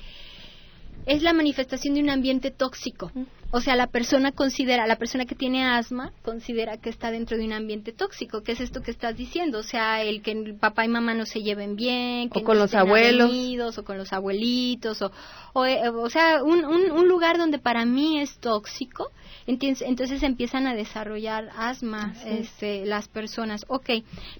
es 1.05 1.23
la 1.23 1.33
manifestación 1.33 1.95
de 1.95 2.01
un 2.01 2.09
ambiente 2.09 2.51
tóxico. 2.51 3.11
O 3.51 3.61
sea, 3.61 3.75
la 3.75 3.87
persona 3.87 4.31
considera, 4.31 4.85
la 4.85 4.97
persona 4.97 5.25
que 5.25 5.33
tiene 5.33 5.65
asma 5.65 6.11
considera 6.21 6.77
que 6.77 6.91
está 6.91 7.09
dentro 7.09 7.35
de 7.35 7.45
un 7.45 7.53
ambiente 7.53 7.91
tóxico, 7.91 8.43
que 8.43 8.51
es 8.51 8.59
esto 8.59 8.83
que 8.83 8.91
estás 8.91 9.17
diciendo, 9.17 9.57
o 9.57 9.63
sea, 9.63 10.03
el 10.03 10.21
que 10.21 10.31
el 10.33 10.55
papá 10.55 10.85
y 10.85 10.87
mamá 10.87 11.15
no 11.15 11.25
se 11.25 11.41
lleven 11.41 11.75
bien, 11.75 12.29
que 12.29 12.39
o 12.39 12.43
con 12.43 12.59
los 12.59 12.75
abuelos, 12.75 13.77
o 13.79 13.83
con 13.83 13.97
los 13.97 14.13
abuelitos, 14.13 15.01
o, 15.01 15.11
o, 15.53 15.65
eh, 15.65 15.81
sea, 16.09 16.43
un, 16.43 16.63
un, 16.63 17.07
lugar 17.07 17.39
donde 17.39 17.57
para 17.57 17.85
mí 17.85 18.19
es 18.19 18.37
tóxico, 18.37 19.09
entonces, 19.47 19.87
entonces 19.87 20.21
empiezan 20.21 20.67
a 20.67 20.75
desarrollar 20.75 21.49
asma 21.57 22.13
este, 22.27 22.85
las 22.85 23.07
personas. 23.07 23.65
Ok, 23.67 23.87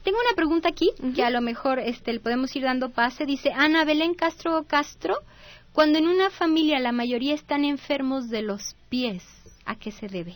tengo 0.03 0.19
una 0.19 0.35
pregunta 0.35 0.69
aquí 0.69 0.91
que 1.15 1.23
a 1.23 1.31
lo 1.31 1.41
mejor 1.41 1.79
este, 1.79 2.13
le 2.13 2.19
podemos 2.19 2.55
ir 2.55 2.61
dando 2.61 2.89
pase. 2.89 3.25
Dice 3.25 3.51
Ana 3.55 3.85
Belén 3.85 4.13
Castro 4.13 4.65
Castro. 4.67 5.17
Cuando 5.79 5.97
en 5.97 6.09
una 6.09 6.29
familia 6.29 6.77
la 6.77 6.91
mayoría 6.91 7.33
están 7.33 7.63
enfermos 7.63 8.29
de 8.29 8.41
los 8.41 8.75
pies, 8.89 9.23
¿a 9.65 9.75
qué 9.75 9.91
se 9.91 10.09
debe? 10.09 10.35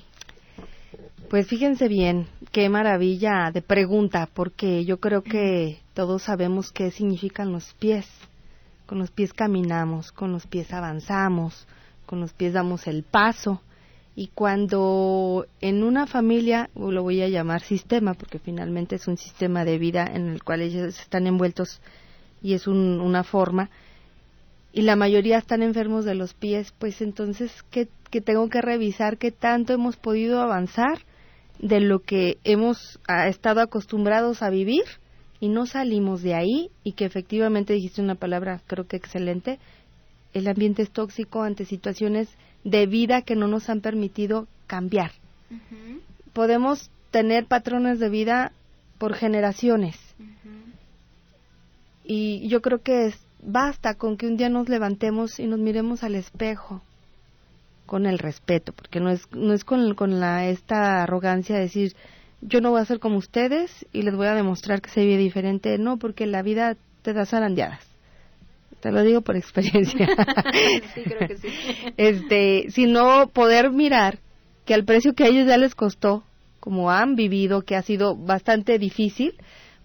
Pues 1.29 1.47
fíjense 1.47 1.89
bien, 1.89 2.27
qué 2.53 2.69
maravilla 2.69 3.51
de 3.53 3.62
pregunta, 3.62 4.29
porque 4.34 4.86
yo 4.86 5.01
creo 5.01 5.21
que 5.21 5.82
todos 5.93 6.23
sabemos 6.23 6.71
qué 6.71 6.91
significan 6.91 7.51
los 7.51 7.73
pies. 7.73 8.08
Con 8.86 8.99
los 8.99 9.12
pies 9.12 9.34
caminamos, 9.34 10.13
con 10.13 10.32
los 10.32 10.47
pies 10.47 10.71
avanzamos, 10.71 11.67
con 12.06 12.21
los 12.21 12.32
pies 12.32 12.53
damos 12.53 12.88
el 12.88 13.03
paso. 13.03 13.62
Y 14.15 14.27
cuando 14.27 15.45
en 15.60 15.84
una 15.84 16.08
familia, 16.08 16.69
lo 16.73 17.03
voy 17.03 17.21
a 17.21 17.27
llamar 17.27 17.63
sistema, 17.63 18.13
porque 18.13 18.39
finalmente 18.39 18.95
es 18.95 19.10
un 19.10 19.17
sistema 19.17 19.65
de 19.65 19.77
vida 19.77 20.06
en 20.06 20.29
el 20.29 20.41
cual 20.41 20.62
ellos 20.62 20.97
están 21.01 21.27
envueltos 21.27 21.82
y 22.41 22.53
es 22.53 22.65
una 22.65 23.25
forma, 23.25 23.69
y 24.73 24.81
la 24.81 24.95
mayoría 24.95 25.38
están 25.38 25.62
enfermos 25.62 26.03
de 26.03 26.15
los 26.15 26.33
pies, 26.33 26.73
pues 26.79 26.99
entonces, 27.01 27.51
¿qué, 27.69 27.88
tengo 28.21 28.49
que 28.49 28.59
revisar? 28.59 29.19
¿Qué 29.19 29.31
tanto 29.31 29.71
hemos 29.71 29.97
podido 29.97 30.41
avanzar 30.41 30.97
de 31.59 31.79
lo 31.79 31.99
que 31.99 32.39
hemos 32.43 32.99
estado 33.27 33.62
acostumbrados 33.62 34.41
a 34.41 34.49
vivir 34.49 34.83
y 35.39 35.49
no 35.49 35.67
salimos 35.67 36.23
de 36.23 36.33
ahí? 36.33 36.71
Y 36.83 36.93
que 36.93 37.05
efectivamente 37.05 37.73
dijiste 37.73 38.01
una 38.01 38.15
palabra, 38.15 38.62
creo 38.65 38.88
que 38.88 38.97
excelente, 38.97 39.59
el 40.33 40.47
ambiente 40.47 40.81
es 40.81 40.89
tóxico 40.89 41.43
ante 41.43 41.65
situaciones 41.65 42.27
de 42.63 42.88
vida 42.88 43.21
que 43.21 43.36
no 43.36 43.47
nos 43.47 43.69
han 43.69 43.79
permitido 43.79 44.47
cambiar. 44.65 45.12
Podemos 46.33 46.89
tener 47.12 47.45
patrones 47.45 47.99
de 47.99 48.09
vida 48.09 48.51
por 48.97 49.13
generaciones. 49.13 49.95
Y 52.03 52.47
yo 52.47 52.62
creo 52.62 52.81
que 52.81 53.05
es, 53.05 53.22
basta 53.45 53.95
con 53.95 54.17
que 54.17 54.27
un 54.27 54.38
día 54.38 54.49
nos 54.49 54.69
levantemos 54.69 55.39
y 55.39 55.47
nos 55.47 55.60
miremos 55.60 56.03
al 56.03 56.15
espejo 56.15 56.82
con 57.86 58.06
el 58.06 58.17
respeto, 58.17 58.73
porque 58.73 58.99
no 58.99 59.10
es, 59.10 59.27
no 59.32 59.53
es 59.53 59.63
con, 59.63 59.93
con 59.95 60.19
la, 60.19 60.47
esta 60.47 61.03
arrogancia 61.03 61.56
de 61.56 61.62
decir 61.62 61.95
yo 62.47 62.62
no 62.62 62.71
voy 62.71 62.82
a 62.82 62.86
ser 62.86 62.99
como 62.99 63.17
ustedes 63.17 63.86
y 63.93 64.01
les 64.01 64.15
voy 64.15 64.27
a 64.27 64.36
demostrar 64.36 64.82
que 64.82 64.89
se 64.89 65.01
vive 65.01 65.17
diferente, 65.17 65.77
no, 65.77 65.97
porque 65.97 66.25
la 66.25 66.41
vida 66.41 66.75
te 67.01 67.13
da 67.13 67.25
zarandeadas. 67.25 67.86
Te 68.82 68.91
lo 68.91 69.01
digo 69.01 69.21
por 69.21 69.38
experiencia. 69.38 70.08
sí, 70.93 71.03
creo 71.03 71.27
que 71.27 71.38
sí. 71.38 71.47
Este, 71.95 72.65
sino 72.69 73.27
poder 73.27 73.71
mirar 73.71 74.19
que 74.65 74.73
al 74.73 74.84
precio 74.84 75.13
que 75.13 75.23
a 75.23 75.27
ellos 75.27 75.47
ya 75.47 75.58
les 75.58 75.73
costó, 75.73 76.23
como 76.60 76.91
han 76.91 77.15
vivido, 77.15 77.62
que 77.62 77.75
ha 77.75 77.82
sido 77.82 78.15
bastante 78.15 78.77
difícil, 78.77 79.36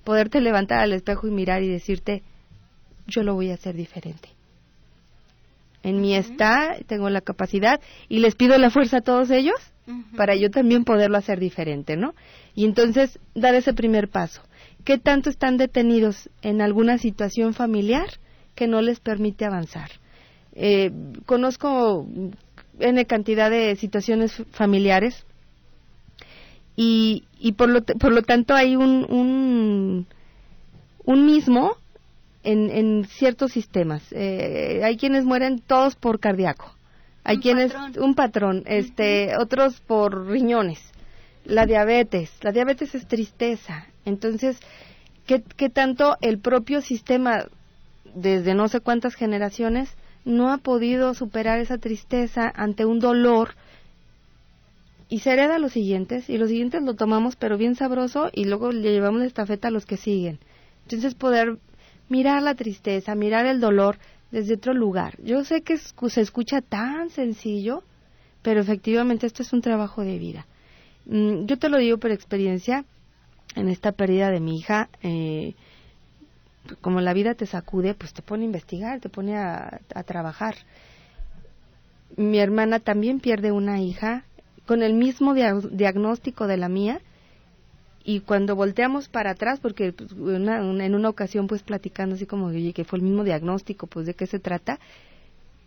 poderte 0.04 0.40
levantar 0.40 0.80
al 0.80 0.92
espejo 0.92 1.28
y 1.28 1.30
mirar 1.30 1.62
y 1.62 1.68
decirte, 1.68 2.22
yo 3.08 3.22
lo 3.22 3.34
voy 3.34 3.50
a 3.50 3.54
hacer 3.54 3.74
diferente. 3.74 4.28
En 5.82 6.00
mí 6.00 6.14
está, 6.14 6.76
tengo 6.86 7.08
la 7.08 7.20
capacidad 7.20 7.80
y 8.08 8.18
les 8.20 8.34
pido 8.34 8.58
la 8.58 8.70
fuerza 8.70 8.98
a 8.98 9.00
todos 9.00 9.30
ellos 9.30 9.56
para 10.16 10.36
yo 10.36 10.50
también 10.50 10.84
poderlo 10.84 11.16
hacer 11.16 11.40
diferente, 11.40 11.96
¿no? 11.96 12.14
Y 12.54 12.66
entonces 12.66 13.18
dar 13.34 13.54
ese 13.54 13.72
primer 13.72 14.08
paso. 14.08 14.42
¿Qué 14.84 14.98
tanto 14.98 15.30
están 15.30 15.56
detenidos 15.56 16.28
en 16.42 16.60
alguna 16.60 16.98
situación 16.98 17.54
familiar 17.54 18.08
que 18.54 18.66
no 18.66 18.82
les 18.82 19.00
permite 19.00 19.44
avanzar? 19.44 19.90
Eh, 20.52 20.90
conozco 21.24 22.06
N 22.78 23.04
cantidad 23.06 23.50
de 23.50 23.76
situaciones 23.76 24.42
familiares 24.50 25.24
y, 26.76 27.24
y 27.38 27.52
por, 27.52 27.70
lo, 27.70 27.82
por 27.82 28.12
lo 28.12 28.22
tanto 28.22 28.54
hay 28.54 28.76
un, 28.76 29.06
un, 29.08 30.06
un 31.04 31.26
mismo 31.26 31.76
en, 32.52 33.04
ciertos 33.04 33.52
sistemas. 33.52 34.02
Eh, 34.12 34.80
hay 34.84 34.96
quienes 34.96 35.24
mueren 35.24 35.60
todos 35.60 35.96
por 35.96 36.20
cardíaco. 36.20 36.74
Hay 37.24 37.36
un 37.36 37.42
quienes 37.42 37.72
patrón. 37.72 38.04
un 38.04 38.14
patrón, 38.14 38.62
este, 38.66 39.36
otros 39.36 39.80
por 39.80 40.26
riñones. 40.26 40.80
La 41.44 41.66
diabetes, 41.66 42.30
la 42.42 42.52
diabetes 42.52 42.94
es 42.94 43.06
tristeza. 43.06 43.86
Entonces, 44.04 44.58
¿qué, 45.26 45.42
¿qué 45.56 45.68
tanto 45.68 46.16
el 46.20 46.38
propio 46.38 46.80
sistema 46.80 47.46
desde 48.14 48.54
no 48.54 48.68
sé 48.68 48.80
cuántas 48.80 49.14
generaciones 49.14 49.90
no 50.24 50.50
ha 50.50 50.58
podido 50.58 51.14
superar 51.14 51.58
esa 51.58 51.78
tristeza 51.78 52.50
ante 52.54 52.84
un 52.84 52.98
dolor 52.98 53.54
y 55.10 55.20
se 55.20 55.32
hereda 55.32 55.56
a 55.56 55.58
los 55.58 55.72
siguientes 55.72 56.28
y 56.28 56.36
los 56.36 56.48
siguientes 56.48 56.82
lo 56.82 56.94
tomamos 56.94 57.36
pero 57.36 57.56
bien 57.56 57.76
sabroso 57.76 58.30
y 58.32 58.44
luego 58.44 58.72
le 58.72 58.92
llevamos 58.92 59.20
la 59.20 59.26
estafeta 59.26 59.68
a 59.68 59.70
los 59.70 59.86
que 59.86 59.96
siguen. 59.96 60.38
Entonces 60.84 61.14
poder 61.14 61.58
mirar 62.08 62.42
la 62.42 62.54
tristeza, 62.54 63.14
mirar 63.14 63.46
el 63.46 63.60
dolor 63.60 63.98
desde 64.30 64.54
otro 64.54 64.74
lugar. 64.74 65.18
Yo 65.22 65.44
sé 65.44 65.62
que 65.62 65.78
se 65.78 66.20
escucha 66.20 66.60
tan 66.60 67.10
sencillo, 67.10 67.82
pero 68.42 68.60
efectivamente 68.60 69.26
esto 69.26 69.42
es 69.42 69.52
un 69.52 69.62
trabajo 69.62 70.02
de 70.02 70.18
vida. 70.18 70.46
Mm, 71.06 71.46
yo 71.46 71.58
te 71.58 71.68
lo 71.68 71.78
digo 71.78 71.98
por 71.98 72.10
experiencia, 72.10 72.84
en 73.54 73.68
esta 73.68 73.92
pérdida 73.92 74.30
de 74.30 74.40
mi 74.40 74.58
hija, 74.58 74.88
eh, 75.02 75.54
como 76.80 77.00
la 77.00 77.14
vida 77.14 77.34
te 77.34 77.46
sacude, 77.46 77.94
pues 77.94 78.12
te 78.12 78.22
pone 78.22 78.42
a 78.42 78.46
investigar, 78.46 79.00
te 79.00 79.08
pone 79.08 79.36
a, 79.36 79.80
trabajar. 80.06 80.54
Mi 82.16 82.38
hermana 82.38 82.80
también 82.80 83.20
pierde 83.20 83.52
una 83.52 83.80
hija 83.80 84.24
con 84.66 84.82
el 84.82 84.92
mismo 84.92 85.34
dia- 85.34 85.54
diagnóstico 85.70 86.46
de 86.46 86.58
la 86.58 86.68
mía 86.68 87.00
y 88.10 88.20
cuando 88.20 88.56
volteamos 88.56 89.06
para 89.10 89.32
atrás, 89.32 89.60
porque 89.60 89.92
pues, 89.92 90.12
una- 90.12 90.62
una- 90.64 90.86
en 90.86 90.94
una 90.94 91.10
ocasión 91.10 91.46
pues 91.46 91.62
platicando 91.62 92.14
así 92.14 92.24
como 92.24 92.46
oye, 92.46 92.72
que 92.72 92.84
fue 92.84 92.98
el 92.98 93.04
mismo 93.04 93.22
diagnóstico, 93.22 93.86
pues 93.86 94.06
de 94.06 94.14
qué 94.14 94.26
se 94.26 94.38
trata, 94.38 94.78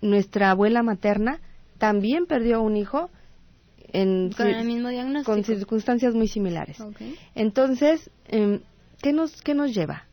nuestra 0.01 0.49
abuela 0.49 0.81
materna 0.81 1.39
también 1.77 2.25
perdió 2.25 2.61
un 2.63 2.77
hijo 2.77 3.11
en 3.93 4.31
Con 4.35 4.47
el 4.47 4.65
mismo 4.65 4.89
diagnóstico. 4.89 5.31
con 5.33 5.43
circunstancias 5.43 6.15
muy 6.15 6.27
similares. 6.27 6.79
Ok. 6.81 6.99
Entonces, 7.35 8.09
em, 8.27 8.61
¿qué, 9.03 9.13
nos, 9.13 9.39
¿qué 9.43 9.53
nos 9.53 9.71
lleva? 9.75 10.05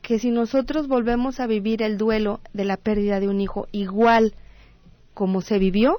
Que 0.00 0.20
si 0.20 0.30
nosotros 0.30 0.86
volvemos 0.86 1.40
a 1.40 1.46
vivir 1.48 1.82
el 1.82 1.96
duelo 1.98 2.38
de 2.52 2.64
la 2.66 2.76
pérdida 2.76 3.18
de 3.18 3.28
un 3.28 3.40
hijo 3.40 3.66
igual 3.72 4.34
como 5.12 5.40
se 5.40 5.58
vivió, 5.58 5.96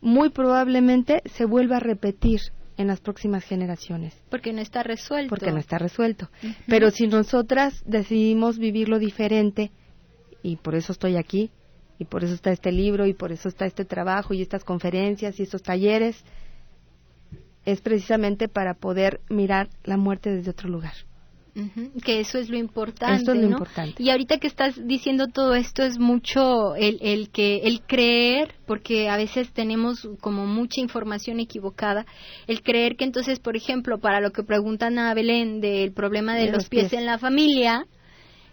muy 0.00 0.30
probablemente 0.30 1.20
se 1.26 1.44
vuelva 1.44 1.76
a 1.76 1.80
repetir 1.80 2.40
en 2.76 2.88
las 2.88 3.00
próximas 3.00 3.44
generaciones, 3.44 4.14
Porque 4.30 4.52
no 4.52 4.60
está 4.60 4.82
resuelto. 4.82 5.30
porque 5.30 5.52
no 5.52 5.58
está 5.58 5.78
resuelto. 5.78 6.28
Pero 6.66 6.90
si 6.90 7.06
nosotras 7.06 7.82
decidimos 7.86 8.58
vivirlo 8.58 8.98
diferente, 8.98 9.70
y 10.42 10.56
por 10.56 10.74
eso 10.74 10.92
estoy 10.92 11.16
aquí, 11.16 11.50
y 11.98 12.04
por 12.06 12.24
eso 12.24 12.34
está 12.34 12.50
este 12.50 12.72
libro, 12.72 13.06
y 13.06 13.14
por 13.14 13.30
eso 13.32 13.48
está 13.48 13.66
este 13.66 13.84
trabajo, 13.84 14.34
y 14.34 14.42
estas 14.42 14.64
conferencias, 14.64 15.38
y 15.38 15.44
estos 15.44 15.62
talleres, 15.62 16.24
es 17.64 17.80
precisamente 17.80 18.48
para 18.48 18.74
poder 18.74 19.20
mirar 19.30 19.68
la 19.84 19.96
muerte 19.96 20.30
desde 20.30 20.50
otro 20.50 20.68
lugar. 20.68 20.94
Que 22.04 22.18
eso 22.18 22.38
es 22.38 22.48
lo 22.50 22.56
importante. 22.56 23.18
Esto 23.18 23.32
es 23.32 23.38
lo 23.38 23.44
¿no? 23.44 23.52
importante. 23.52 24.02
Y 24.02 24.10
ahorita 24.10 24.38
que 24.38 24.48
estás 24.48 24.74
diciendo 24.86 25.28
todo 25.28 25.54
esto 25.54 25.84
es 25.84 25.98
mucho 25.98 26.74
el, 26.74 26.98
el 27.00 27.30
que 27.30 27.58
el 27.58 27.82
creer, 27.82 28.54
porque 28.66 29.08
a 29.08 29.16
veces 29.16 29.52
tenemos 29.52 30.08
como 30.20 30.46
mucha 30.46 30.80
información 30.80 31.38
equivocada, 31.38 32.06
el 32.48 32.62
creer 32.62 32.96
que 32.96 33.04
entonces, 33.04 33.38
por 33.38 33.56
ejemplo, 33.56 33.98
para 33.98 34.20
lo 34.20 34.32
que 34.32 34.42
preguntan 34.42 34.98
a 34.98 35.14
Belén 35.14 35.60
del 35.60 35.92
problema 35.92 36.34
de, 36.34 36.40
De 36.40 36.46
los, 36.46 36.54
los 36.54 36.68
pies, 36.68 36.88
pies. 36.88 37.00
en 37.00 37.06
la 37.06 37.18
familia, 37.18 37.86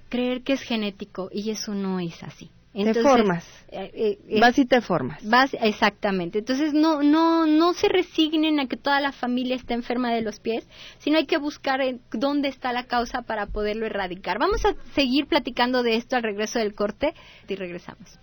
creer 0.09 0.43
que 0.43 0.53
es 0.53 0.61
genético 0.61 1.29
y 1.33 1.49
eso 1.49 1.73
no 1.73 1.99
es 1.99 2.21
así. 2.21 2.51
Te 2.73 2.93
formas. 3.01 3.45
eh, 3.69 3.91
eh, 3.93 4.19
eh, 4.29 4.39
Vas 4.39 4.57
y 4.57 4.65
te 4.65 4.79
formas. 4.79 5.23
Vas, 5.27 5.53
exactamente. 5.59 6.39
Entonces 6.39 6.73
no, 6.73 7.03
no, 7.03 7.45
no 7.45 7.73
se 7.73 7.89
resignen 7.89 8.59
a 8.59 8.67
que 8.67 8.77
toda 8.77 9.01
la 9.01 9.11
familia 9.11 9.55
esté 9.55 9.73
enferma 9.73 10.13
de 10.13 10.21
los 10.21 10.39
pies, 10.39 10.65
sino 10.99 11.17
hay 11.17 11.25
que 11.25 11.37
buscar 11.37 11.81
en 11.81 12.01
dónde 12.11 12.47
está 12.47 12.71
la 12.71 12.85
causa 12.85 13.23
para 13.23 13.47
poderlo 13.47 13.85
erradicar. 13.85 14.39
Vamos 14.39 14.65
a 14.65 14.73
seguir 14.93 15.27
platicando 15.27 15.83
de 15.83 15.95
esto 15.95 16.15
al 16.15 16.23
regreso 16.23 16.59
del 16.59 16.73
corte 16.73 17.13
y 17.47 17.55
regresamos. 17.55 18.19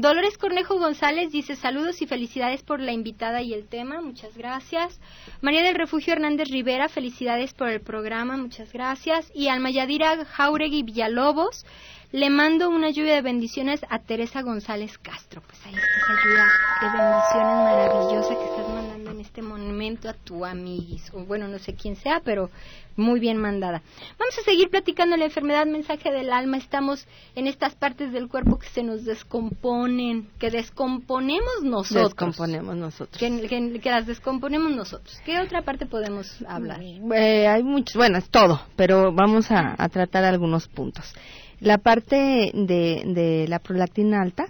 Dolores 0.00 0.38
Cornejo 0.38 0.78
González 0.78 1.32
dice 1.32 1.56
saludos 1.56 2.00
y 2.02 2.06
felicidades 2.06 2.62
por 2.62 2.78
la 2.78 2.92
invitada 2.92 3.42
y 3.42 3.52
el 3.52 3.66
tema, 3.66 4.00
muchas 4.00 4.36
gracias. 4.36 5.00
María 5.40 5.64
del 5.64 5.74
Refugio 5.74 6.12
Hernández 6.12 6.50
Rivera, 6.50 6.88
felicidades 6.88 7.52
por 7.52 7.68
el 7.68 7.80
programa, 7.80 8.36
muchas 8.36 8.72
gracias. 8.72 9.28
Y 9.34 9.48
Alma 9.48 9.70
Yadira 9.70 10.24
Jauregui 10.24 10.84
Villalobos, 10.84 11.66
le 12.12 12.30
mando 12.30 12.70
una 12.70 12.90
lluvia 12.90 13.14
de 13.14 13.22
bendiciones 13.22 13.80
a 13.90 13.98
Teresa 13.98 14.42
González 14.42 14.98
Castro. 14.98 15.42
Pues 15.44 15.66
ahí 15.66 15.74
está 15.74 15.96
esa 15.98 16.12
lluvia 16.22 16.46
de 16.80 16.86
bendiciones 16.96 17.56
maravillosa 17.64 18.34
que 18.38 18.44
estás 18.44 18.68
mandando 18.68 18.97
en 19.18 19.24
este 19.24 19.42
momento 19.42 20.08
a 20.08 20.12
tu 20.14 20.44
amiguis. 20.44 21.12
O 21.12 21.24
bueno, 21.24 21.48
no 21.48 21.58
sé 21.58 21.74
quién 21.74 21.96
sea, 21.96 22.20
pero 22.24 22.50
muy 22.96 23.18
bien 23.18 23.36
mandada. 23.36 23.82
Vamos 24.18 24.38
a 24.38 24.42
seguir 24.44 24.70
platicando 24.70 25.16
la 25.16 25.24
enfermedad, 25.24 25.66
mensaje 25.66 26.12
del 26.12 26.32
alma. 26.32 26.56
Estamos 26.56 27.04
en 27.34 27.48
estas 27.48 27.74
partes 27.74 28.12
del 28.12 28.28
cuerpo 28.28 28.58
que 28.58 28.68
se 28.68 28.82
nos 28.84 29.04
descomponen, 29.04 30.28
que 30.38 30.50
descomponemos 30.50 31.62
nosotros. 31.64 32.10
Descomponemos 32.10 32.76
nosotros. 32.76 33.18
Que, 33.18 33.48
que- 33.48 33.80
que 33.80 33.90
las 33.90 34.06
descomponemos 34.06 34.70
nosotros. 34.72 35.20
¿Qué 35.24 35.38
otra 35.40 35.62
parte 35.62 35.86
podemos 35.86 36.40
hablar? 36.46 36.80
Eh, 36.82 37.46
hay 37.48 37.62
muchos, 37.64 37.96
bueno, 37.96 38.18
es 38.18 38.28
todo, 38.30 38.60
pero 38.76 39.12
vamos 39.12 39.50
a, 39.50 39.74
a 39.76 39.88
tratar 39.88 40.24
algunos 40.24 40.68
puntos. 40.68 41.12
La 41.60 41.78
parte 41.78 42.52
de, 42.54 43.02
de 43.04 43.46
la 43.48 43.58
prolactina 43.58 44.22
alta, 44.22 44.46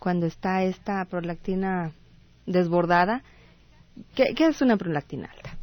cuando 0.00 0.26
está 0.26 0.64
esta 0.64 1.04
prolactina 1.04 1.92
desbordada, 2.46 3.22
¿qué, 4.14 4.34
qué 4.34 4.46
es 4.46 4.62
una 4.62 4.76
prolactina 4.76 5.28
alta? 5.34 5.56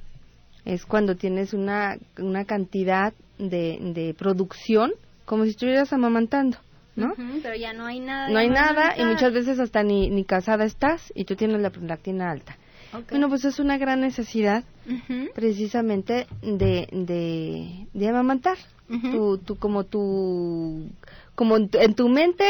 Es 0.65 0.86
cuando 0.86 1.15
tienes 1.15 1.54
una, 1.54 1.98
una 2.18 2.46
cantidad 2.46 3.13
de, 3.38 3.80
de 3.94 4.13
producción 4.13 4.92
como 5.26 5.44
si 5.44 5.52
estuvieras 5.52 5.94
amamantando, 5.94 6.58
¿no? 6.96 7.13
Pero 7.42 7.56
ya 7.56 7.74
no 7.74 7.86
hay 7.86 8.00
nada. 8.00 8.30
No 8.30 8.39
hay 8.39 8.50
nada 8.50 8.96
y 8.98 9.04
muchas 9.06 9.32
veces 9.34 9.60
hasta 9.60 9.84
ni, 9.84 10.10
ni 10.10 10.26
casada 10.26 10.65
estás 10.65 11.12
y 11.15 11.26
tú 11.26 11.36
tienes 11.36 11.62
la 11.62 11.70
prolactina 11.70 12.32
alta. 12.32 12.58
Bueno, 13.12 13.30
pues 13.30 13.46
es 13.46 13.60
una 13.60 13.78
gran 13.78 14.02
necesidad 14.02 14.63
precisamente 15.36 16.26
de, 16.42 16.88
de, 16.92 17.88
de 17.94 18.08
amamantar. 18.08 18.58
Ujú. 18.89 19.12
tu, 19.12 19.38
tu, 19.38 19.56
como 19.58 19.84
tu, 19.84 20.89
como 21.36 21.58
en 21.58 21.70
tu, 21.70 21.78
en 21.78 21.94
tu 21.94 22.10
mente, 22.10 22.44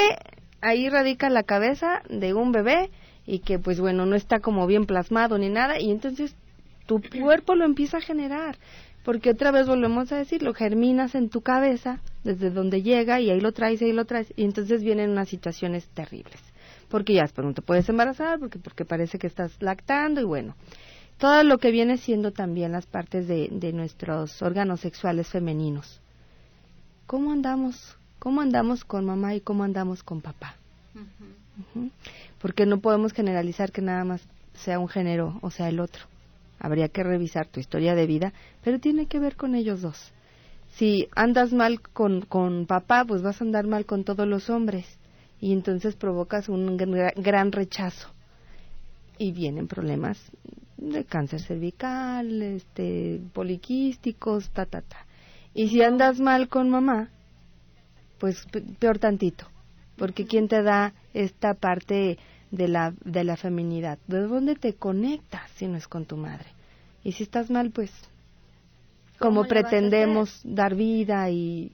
ahí 0.62 0.88
radica 0.88 1.30
la 1.30 1.44
cabeza 1.44 2.02
de 2.10 2.34
un 2.34 2.54
bebé 2.54 2.90
y 3.30 3.40
que 3.40 3.60
pues 3.60 3.80
bueno, 3.80 4.06
no 4.08 4.16
está 4.16 4.40
como 4.40 4.66
bien 4.66 4.86
plasmado 4.86 5.38
ni 5.38 5.50
nada 5.50 5.80
y 5.80 5.92
entonces 5.92 6.36
tu 6.88 7.00
cuerpo 7.22 7.54
lo 7.54 7.66
empieza 7.66 7.98
a 7.98 8.02
generar. 8.02 8.58
Porque 9.06 9.30
otra 9.30 9.52
vez 9.52 9.68
volvemos 9.68 10.12
a 10.12 10.18
decir, 10.18 10.42
lo 10.42 10.54
germinas 10.54 11.16
en 11.16 11.30
tu 11.30 11.42
cabeza, 11.42 12.00
desde 12.24 12.50
donde 12.50 12.82
llega, 12.82 13.22
y 13.22 13.30
ahí 13.30 13.40
lo 13.40 13.54
traes, 13.54 13.82
ahí 13.82 13.94
lo 13.94 14.06
traes, 14.06 14.34
y 14.36 14.44
entonces 14.44 14.84
vienen 14.84 15.12
unas 15.12 15.30
situaciones 15.30 15.88
terribles. 15.90 16.40
Porque 16.90 17.14
ya 17.14 17.22
después 17.22 17.46
no 17.46 17.54
te 17.54 17.62
puedes 17.62 17.88
embarazar, 17.88 18.40
porque, 18.40 18.60
porque 18.60 18.86
parece 18.86 19.18
que 19.18 19.28
estás 19.28 19.54
lactando, 19.62 20.20
y 20.20 20.26
bueno, 20.26 20.56
todo 21.18 21.44
lo 21.44 21.60
que 21.60 21.72
viene 21.72 21.98
siendo 21.98 22.32
también 22.32 22.72
las 22.72 22.88
partes 22.88 23.28
de, 23.28 23.48
de 23.52 23.72
nuestros 23.72 24.42
órganos 24.42 24.82
sexuales 24.82 25.28
femeninos. 25.28 26.02
¿Cómo 27.06 27.32
andamos? 27.32 27.98
¿Cómo 28.20 28.42
andamos 28.42 28.84
con 28.84 29.06
mamá 29.06 29.34
y 29.34 29.42
cómo 29.42 29.64
andamos 29.64 30.04
con 30.04 30.22
papá? 30.22 30.56
Porque 32.42 32.66
no 32.66 32.80
podemos 32.80 33.14
generalizar 33.14 33.72
que 33.72 33.82
nada 33.82 34.04
más 34.04 34.22
sea 34.54 34.80
un 34.80 34.88
género 34.88 35.40
o 35.42 35.52
sea 35.52 35.70
el 35.70 35.80
otro. 35.80 36.04
Habría 36.60 36.90
que 36.90 37.04
revisar 37.04 37.48
tu 37.48 37.60
historia 37.60 37.96
de 37.96 38.06
vida, 38.06 38.34
pero 38.64 38.80
tiene 38.80 39.06
que 39.06 39.20
ver 39.20 39.36
con 39.36 39.56
ellos 39.56 39.82
dos. 39.82 40.12
Si 40.76 41.08
andas 41.16 41.54
mal 41.54 41.82
con, 41.82 42.22
con 42.22 42.66
papá, 42.66 43.06
pues 43.06 43.22
vas 43.22 43.42
a 43.42 43.44
andar 43.46 43.66
mal 43.68 43.86
con 43.86 44.04
todos 44.04 44.28
los 44.28 44.50
hombres 44.50 44.86
y 45.42 45.54
entonces 45.54 45.96
provocas 45.96 46.50
un 46.50 46.78
gra- 46.78 47.14
gran 47.16 47.52
rechazo 47.52 48.10
y 49.18 49.32
vienen 49.32 49.68
problemas 49.68 50.18
de 50.78 51.04
cáncer 51.06 51.42
cervical, 51.42 52.42
este, 52.42 53.20
poliquísticos, 53.34 54.50
ta, 54.52 54.66
ta, 54.66 54.82
ta. 54.82 55.06
Y 55.54 55.70
si 55.70 55.82
andas 55.82 56.20
mal 56.20 56.48
con 56.48 56.70
mamá, 56.70 57.10
pues 58.20 58.46
pe- 58.52 58.62
peor 58.62 59.00
tantito, 59.00 59.46
porque 60.00 60.26
¿quién 60.26 60.48
te 60.48 60.64
da 60.64 60.94
esta 61.14 61.54
parte 61.54 62.18
de 62.52 62.68
la, 62.70 62.94
de 63.04 63.26
la 63.26 63.36
feminidad? 63.36 64.00
¿De 64.08 64.22
dónde 64.22 64.56
te 64.56 64.74
conectas 64.74 65.52
si 65.58 65.68
no 65.68 65.78
es 65.78 65.88
con 65.88 66.06
tu 66.06 66.16
madre? 66.16 66.48
Y 67.04 67.12
si 67.12 67.24
estás 67.24 67.52
mal, 67.52 67.70
pues, 67.72 67.92
¿Cómo 69.20 69.42
como 69.42 69.48
pretendemos 69.48 70.42
dar 70.44 70.74
vida 70.76 71.30
y... 71.30 71.74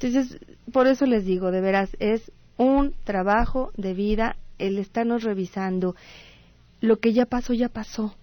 Entonces, 0.00 0.38
por 0.72 0.86
eso 0.86 1.04
les 1.06 1.24
digo, 1.26 1.50
de 1.50 1.60
veras, 1.60 1.94
es 2.00 2.32
un 2.56 2.94
trabajo 3.04 3.70
de 3.76 3.94
vida 3.94 4.36
el 4.58 4.78
estarnos 4.78 5.22
revisando. 5.22 5.94
Lo 6.80 6.98
que 6.98 7.12
ya 7.12 7.26
pasó, 7.26 7.52
ya 7.52 7.68
pasó. 7.68 8.16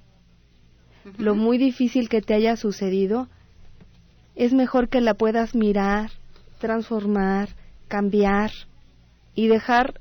Lo 1.17 1.35
muy 1.35 1.57
difícil 1.57 2.09
que 2.09 2.21
te 2.21 2.33
haya 2.33 2.57
sucedido, 2.57 3.29
es 4.35 4.53
mejor 4.53 4.89
que 4.89 5.01
la 5.01 5.13
puedas 5.13 5.55
mirar, 5.55 6.11
transformar, 6.59 7.49
cambiar 7.87 8.51
y 9.35 9.47
dejar 9.47 9.99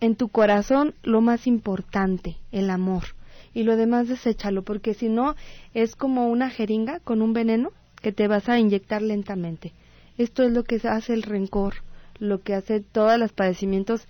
en 0.00 0.16
tu 0.16 0.28
corazón 0.28 0.94
lo 1.02 1.20
más 1.20 1.46
importante, 1.46 2.36
el 2.52 2.70
amor. 2.70 3.04
Y 3.52 3.62
lo 3.62 3.76
demás 3.76 4.08
deséchalo, 4.08 4.62
porque 4.62 4.94
si 4.94 5.08
no 5.08 5.36
es 5.74 5.96
como 5.96 6.28
una 6.28 6.50
jeringa 6.50 7.00
con 7.00 7.22
un 7.22 7.32
veneno 7.32 7.70
que 8.02 8.12
te 8.12 8.28
vas 8.28 8.48
a 8.48 8.58
inyectar 8.58 9.00
lentamente. 9.00 9.72
Esto 10.18 10.42
es 10.42 10.52
lo 10.52 10.64
que 10.64 10.80
hace 10.88 11.14
el 11.14 11.22
rencor, 11.22 11.76
lo 12.18 12.42
que 12.42 12.54
hace 12.54 12.80
todos 12.80 13.18
los 13.18 13.32
padecimientos 13.32 14.06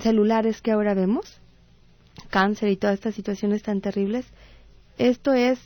celulares 0.00 0.60
que 0.60 0.72
ahora 0.72 0.94
vemos, 0.94 1.40
cáncer 2.30 2.68
y 2.70 2.76
todas 2.76 2.94
estas 2.94 3.14
situaciones 3.14 3.62
tan 3.62 3.80
terribles. 3.80 4.26
Esto 4.98 5.32
es 5.32 5.58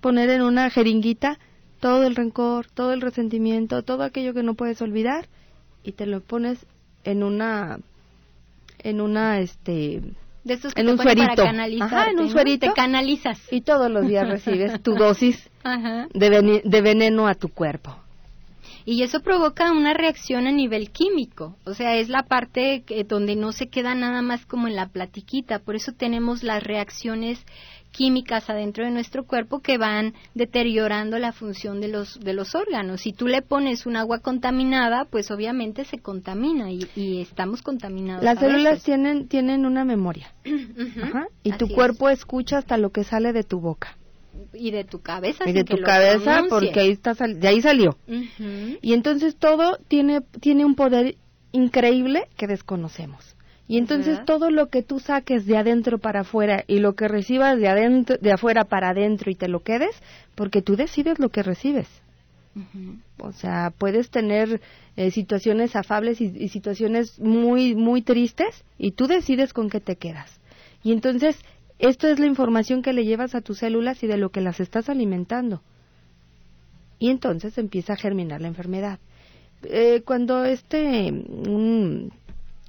poner 0.00 0.30
en 0.30 0.42
una 0.42 0.70
jeringuita 0.70 1.38
todo 1.80 2.06
el 2.06 2.14
rencor, 2.14 2.66
todo 2.66 2.92
el 2.92 3.00
resentimiento, 3.00 3.82
todo 3.82 4.02
aquello 4.02 4.34
que 4.34 4.42
no 4.42 4.54
puedes 4.54 4.80
olvidar 4.82 5.28
y 5.82 5.92
te 5.92 6.06
lo 6.06 6.20
pones 6.20 6.66
en 7.06 7.22
una 7.22 7.78
en 8.80 9.00
una 9.00 9.40
este 9.40 10.02
de 10.44 10.54
esos 10.54 10.74
que 10.74 10.80
en 10.82 10.86
te 10.86 10.92
un 10.92 10.98
para 10.98 11.10
Ajá, 11.86 12.10
en 12.10 12.18
un 12.20 12.26
¿no? 12.26 12.30
suerito. 12.32 12.66
Te 12.68 12.72
canalizas. 12.74 13.40
y 13.50 13.62
todos 13.62 13.90
los 13.90 14.06
días 14.06 14.28
recibes 14.28 14.80
tu 14.82 14.94
dosis 14.96 15.48
Ajá. 15.64 16.06
de, 16.12 16.30
veni- 16.30 16.62
de 16.62 16.80
veneno 16.82 17.26
a 17.26 17.34
tu 17.34 17.48
cuerpo. 17.48 17.96
Y 18.84 19.02
eso 19.02 19.18
provoca 19.20 19.72
una 19.72 19.94
reacción 19.94 20.46
a 20.46 20.52
nivel 20.52 20.90
químico, 20.92 21.56
o 21.64 21.74
sea, 21.74 21.96
es 21.96 22.08
la 22.08 22.22
parte 22.22 22.84
que- 22.86 23.02
donde 23.02 23.34
no 23.34 23.50
se 23.50 23.66
queda 23.66 23.96
nada 23.96 24.22
más 24.22 24.46
como 24.46 24.68
en 24.68 24.76
la 24.76 24.86
platiquita, 24.86 25.58
por 25.58 25.74
eso 25.74 25.90
tenemos 25.92 26.44
las 26.44 26.62
reacciones 26.62 27.44
químicas 27.96 28.50
adentro 28.50 28.84
de 28.84 28.90
nuestro 28.90 29.24
cuerpo 29.24 29.60
que 29.60 29.78
van 29.78 30.12
deteriorando 30.34 31.18
la 31.18 31.32
función 31.32 31.80
de 31.80 31.88
los 31.88 32.20
de 32.20 32.34
los 32.34 32.54
órganos. 32.54 33.00
Si 33.00 33.12
tú 33.12 33.26
le 33.26 33.40
pones 33.42 33.86
un 33.86 33.96
agua 33.96 34.18
contaminada, 34.20 35.06
pues 35.06 35.30
obviamente 35.30 35.84
se 35.84 35.98
contamina 35.98 36.70
y, 36.70 36.86
y 36.94 37.20
estamos 37.22 37.62
contaminados. 37.62 38.22
Las 38.22 38.38
células 38.38 38.64
veces. 38.74 38.82
tienen 38.84 39.28
tienen 39.28 39.64
una 39.64 39.84
memoria. 39.84 40.32
Ajá, 41.02 41.26
y 41.42 41.52
tu 41.52 41.68
cuerpo 41.68 42.08
escucha 42.10 42.58
hasta 42.58 42.76
lo 42.76 42.90
que 42.90 43.02
sale 43.04 43.32
de 43.32 43.44
tu 43.44 43.60
boca 43.60 43.96
y 44.52 44.70
de 44.70 44.84
tu 44.84 45.00
cabeza 45.00 45.48
y 45.48 45.52
de 45.52 45.64
tu 45.64 45.78
cabeza 45.78 46.44
porque 46.50 46.78
ahí 46.80 46.90
está 46.90 47.14
sal- 47.14 47.40
de 47.40 47.48
ahí 47.48 47.62
salió. 47.62 47.96
Y 48.82 48.92
entonces 48.92 49.36
todo 49.36 49.78
tiene, 49.88 50.20
tiene 50.40 50.64
un 50.66 50.74
poder 50.74 51.16
increíble 51.52 52.28
que 52.36 52.46
desconocemos. 52.46 53.34
Y 53.68 53.76
Es 53.76 53.82
entonces 53.82 54.24
todo 54.24 54.50
lo 54.50 54.68
que 54.68 54.82
tú 54.82 55.00
saques 55.00 55.44
de 55.44 55.56
adentro 55.56 55.98
para 55.98 56.20
afuera 56.20 56.62
y 56.68 56.78
lo 56.78 56.94
que 56.94 57.08
recibas 57.08 57.58
de 57.58 57.68
adentro, 57.68 58.16
de 58.20 58.32
afuera 58.32 58.64
para 58.64 58.90
adentro 58.90 59.30
y 59.30 59.34
te 59.34 59.48
lo 59.48 59.60
quedes, 59.60 59.90
porque 60.34 60.62
tú 60.62 60.76
decides 60.76 61.18
lo 61.18 61.30
que 61.30 61.42
recibes. 61.42 61.88
O 63.18 63.32
sea, 63.32 63.70
puedes 63.76 64.08
tener 64.08 64.62
eh, 64.96 65.10
situaciones 65.10 65.76
afables 65.76 66.20
y, 66.22 66.32
y 66.34 66.48
situaciones 66.48 67.18
muy, 67.18 67.74
muy 67.74 68.00
tristes 68.00 68.64
y 68.78 68.92
tú 68.92 69.06
decides 69.06 69.52
con 69.52 69.68
qué 69.68 69.80
te 69.80 69.96
quedas. 69.96 70.40
Y 70.82 70.92
entonces, 70.92 71.38
esto 71.78 72.08
es 72.08 72.18
la 72.18 72.26
información 72.26 72.80
que 72.80 72.94
le 72.94 73.04
llevas 73.04 73.34
a 73.34 73.42
tus 73.42 73.58
células 73.58 74.02
y 74.02 74.06
de 74.06 74.16
lo 74.16 74.30
que 74.30 74.40
las 74.40 74.60
estás 74.60 74.88
alimentando. 74.88 75.60
Y 76.98 77.10
entonces 77.10 77.58
empieza 77.58 77.92
a 77.92 77.96
germinar 77.96 78.40
la 78.40 78.48
enfermedad. 78.48 79.00
Eh, 79.62 80.02
cuando 80.04 80.44
este, 80.44 81.10
un 81.10 82.12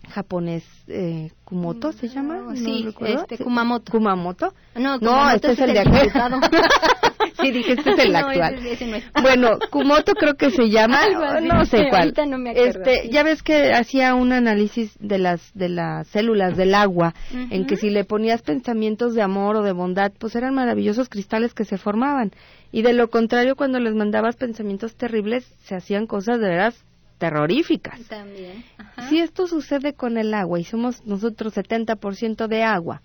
japonés, 0.10 0.64
eh, 0.88 1.32
Kumoto 1.44 1.92
se 1.92 2.08
llama, 2.10 2.38
No, 2.38 2.56
sí, 2.56 2.88
este, 3.02 3.38
Kumamoto. 3.44 3.92
Kumamoto. 3.92 4.54
No, 4.76 4.94
No, 4.96 5.00
Kumamoto 5.00 5.36
este 5.36 5.52
es 5.52 5.60
el 5.60 5.74
de 5.74 5.84
diputado. 5.84 6.40
sí, 7.42 7.52
dije, 7.52 7.74
este 7.74 7.92
es 7.92 8.00
el 8.00 8.12
No, 8.14 8.20
actual. 8.20 8.56
ese- 8.56 8.72
ese 8.74 8.88
no 8.88 8.96
es. 8.98 9.04
Bueno, 9.22 9.60
Kumoto 9.70 10.14
creo 10.14 10.36
que 10.36 10.52
se 10.52 10.70
llama, 10.70 11.04
Algo 11.04 11.24
así, 11.24 11.48
no 11.48 11.66
sé 11.66 11.88
cuál. 11.90 12.14
me 12.40 12.50
acuerdo, 12.52 12.80
este, 12.82 13.02
sí. 13.04 13.10
ya 13.10 13.24
ves 13.24 13.44
que 13.44 13.74
hacía 13.74 14.16
un 14.16 14.32
análisis 14.34 14.92
de 15.00 15.18
las 15.20 15.52
de 15.54 15.70
las 15.70 16.08
células 16.08 16.56
del 16.58 16.74
agua, 16.76 17.14
en 17.32 17.66
que 17.66 17.76
si 17.78 17.90
le 17.90 18.04
ponías 18.04 18.42
pensamientos 18.42 19.14
de 19.14 19.22
amor 19.22 19.56
o 19.58 19.62
de 19.64 19.72
bondad, 19.74 20.12
pues 20.18 20.36
eran 20.36 20.54
maravillosos 20.56 21.10
cristales 21.10 21.54
que 21.54 21.66
se 21.66 21.78
formaban. 21.78 22.32
Y 22.72 22.82
de 22.82 22.94
lo 22.94 23.10
contrario, 23.10 23.56
cuando 23.56 23.80
les 23.80 23.96
mandabas 23.96 24.36
pensamientos 24.36 24.96
terribles, 24.96 25.46
se 25.64 25.76
hacían 25.76 26.06
cosas 26.08 26.40
de 26.40 26.50
veras 26.50 26.84
terroríficas. 27.18 28.00
También. 28.08 28.64
Ajá. 28.78 29.10
Si 29.10 29.20
esto 29.20 29.48
sucede 29.48 29.94
con 29.94 30.18
el 30.18 30.34
agua 30.34 30.60
y 30.60 30.64
somos 30.64 31.06
nosotros 31.06 31.56
70% 31.56 32.48
de 32.48 32.64
agua, 32.64 33.02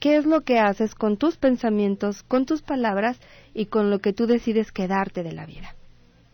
¿qué 0.00 0.16
es 0.16 0.26
lo 0.26 0.42
que 0.42 0.58
haces 0.58 0.94
con 0.94 1.16
tus 1.16 1.36
pensamientos, 1.36 2.22
con 2.22 2.46
tus 2.46 2.62
palabras 2.62 3.18
y 3.54 3.66
con 3.66 3.90
lo 3.90 3.98
que 3.98 4.12
tú 4.12 4.26
decides 4.26 4.72
quedarte 4.72 5.22
de 5.22 5.32
la 5.32 5.46
vida? 5.46 5.74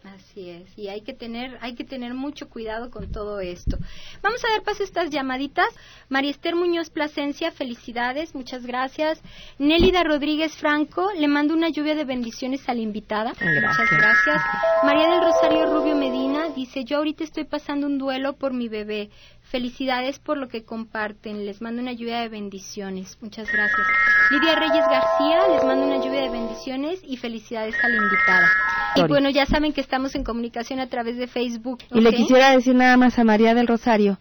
Así 0.04 0.50
es, 0.50 0.68
y 0.76 0.88
hay 0.88 1.00
que 1.00 1.14
tener, 1.14 1.56
hay 1.62 1.74
que 1.74 1.82
tener 1.82 2.12
mucho 2.12 2.50
cuidado 2.50 2.90
con 2.90 3.10
todo 3.10 3.40
esto. 3.40 3.78
Vamos 4.22 4.44
a 4.44 4.50
dar 4.50 4.62
paso 4.62 4.82
a 4.82 4.86
estas 4.86 5.08
llamaditas. 5.08 5.66
María 6.10 6.30
Esther 6.30 6.54
Muñoz 6.54 6.90
Plasencia, 6.90 7.50
felicidades, 7.50 8.34
muchas 8.34 8.66
gracias. 8.66 9.22
Nélida 9.58 10.04
Rodríguez 10.04 10.54
Franco, 10.56 11.10
le 11.18 11.26
mando 11.26 11.54
una 11.54 11.70
lluvia 11.70 11.94
de 11.94 12.04
bendiciones 12.04 12.68
a 12.68 12.74
la 12.74 12.82
invitada. 12.82 13.32
Gracias. 13.32 13.78
Muchas 13.78 13.90
gracias. 13.90 14.42
María 14.84 15.08
del 15.08 15.22
Rosario 15.22 15.72
Rubio 15.72 15.96
Medina 15.96 16.50
dice, 16.54 16.84
yo 16.84 16.98
ahorita 16.98 17.24
estoy 17.24 17.44
pasando 17.44 17.86
un 17.86 17.96
duelo 17.96 18.34
por 18.34 18.52
mi 18.52 18.68
bebé. 18.68 19.08
Felicidades 19.54 20.18
por 20.18 20.36
lo 20.36 20.48
que 20.48 20.64
comparten. 20.64 21.46
Les 21.46 21.62
mando 21.62 21.80
una 21.80 21.92
lluvia 21.92 22.18
de 22.18 22.28
bendiciones. 22.28 23.16
Muchas 23.20 23.46
gracias. 23.52 23.86
Lidia 24.32 24.56
Reyes 24.56 24.84
García, 24.90 25.54
les 25.54 25.62
mando 25.62 25.86
una 25.86 26.04
lluvia 26.04 26.22
de 26.22 26.28
bendiciones 26.30 26.98
y 27.06 27.18
felicidades 27.18 27.76
a 27.80 27.88
la 27.88 27.94
invitada. 27.94 28.48
Y 28.96 29.02
bueno, 29.06 29.30
ya 29.30 29.46
saben 29.46 29.72
que 29.72 29.80
estamos 29.80 30.16
en 30.16 30.24
comunicación 30.24 30.80
a 30.80 30.88
través 30.88 31.16
de 31.18 31.28
Facebook. 31.28 31.78
Y 31.92 32.00
le 32.00 32.10
quisiera 32.10 32.50
decir 32.50 32.74
nada 32.74 32.96
más 32.96 33.16
a 33.20 33.22
María 33.22 33.54
del 33.54 33.68
Rosario 33.68 34.18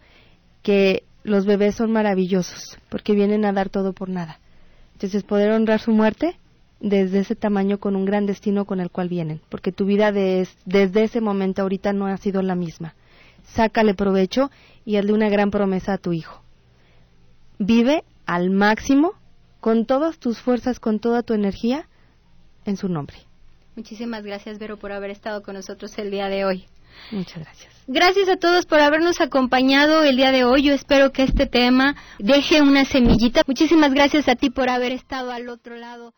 que 0.61 1.01
los 1.23 1.47
bebés 1.47 1.73
son 1.73 1.91
maravillosos 1.91 2.77
porque 2.89 3.13
vienen 3.13 3.43
a 3.45 3.53
dar 3.53 3.69
todo 3.69 3.93
por 3.93 4.09
nada. 4.09 4.37
Entonces 4.93 5.23
poder 5.23 5.49
honrar 5.49 5.79
su 5.79 5.89
muerte 5.93 6.37
desde 6.79 7.21
ese 7.21 7.33
tamaño 7.35 7.79
con 7.79 7.95
un 7.95 8.05
gran 8.05 8.27
destino 8.27 8.65
con 8.65 8.79
el 8.79 8.91
cual 8.91 9.09
vienen, 9.09 9.41
porque 9.49 9.71
tu 9.71 9.85
vida 9.85 10.11
des- 10.11 10.55
desde 10.65 11.05
ese 11.05 11.21
momento 11.21 11.63
ahorita 11.63 11.91
no 11.91 12.05
ha 12.05 12.17
sido 12.17 12.43
la 12.43 12.53
misma. 12.53 12.93
Sácale 13.55 13.93
provecho 13.93 14.49
y 14.85 14.97
hazle 14.97 15.13
una 15.13 15.29
gran 15.29 15.51
promesa 15.51 15.93
a 15.93 15.97
tu 15.97 16.13
hijo. 16.13 16.41
Vive 17.59 18.03
al 18.25 18.49
máximo 18.49 19.13
con 19.59 19.85
todas 19.85 20.17
tus 20.17 20.39
fuerzas, 20.39 20.79
con 20.79 20.99
toda 20.99 21.23
tu 21.23 21.33
energía 21.33 21.87
en 22.65 22.77
su 22.77 22.89
nombre. 22.89 23.17
Muchísimas 23.75 24.23
gracias, 24.23 24.59
Vero, 24.59 24.77
por 24.77 24.91
haber 24.91 25.09
estado 25.09 25.41
con 25.41 25.55
nosotros 25.55 25.97
el 25.97 26.11
día 26.11 26.27
de 26.27 26.45
hoy. 26.45 26.65
Muchas 27.11 27.43
gracias. 27.43 27.73
Gracias 27.87 28.29
a 28.29 28.37
todos 28.37 28.65
por 28.65 28.79
habernos 28.79 29.19
acompañado 29.19 30.03
el 30.03 30.15
día 30.15 30.31
de 30.31 30.45
hoy. 30.45 30.63
Yo 30.63 30.73
espero 30.73 31.11
que 31.11 31.23
este 31.23 31.47
tema 31.47 31.95
deje 32.19 32.61
una 32.61 32.85
semillita. 32.85 33.41
Muchísimas 33.47 33.93
gracias 33.93 34.27
a 34.27 34.35
ti 34.35 34.49
por 34.49 34.69
haber 34.69 34.91
estado 34.91 35.31
al 35.31 35.49
otro 35.49 35.75
lado. 35.75 36.13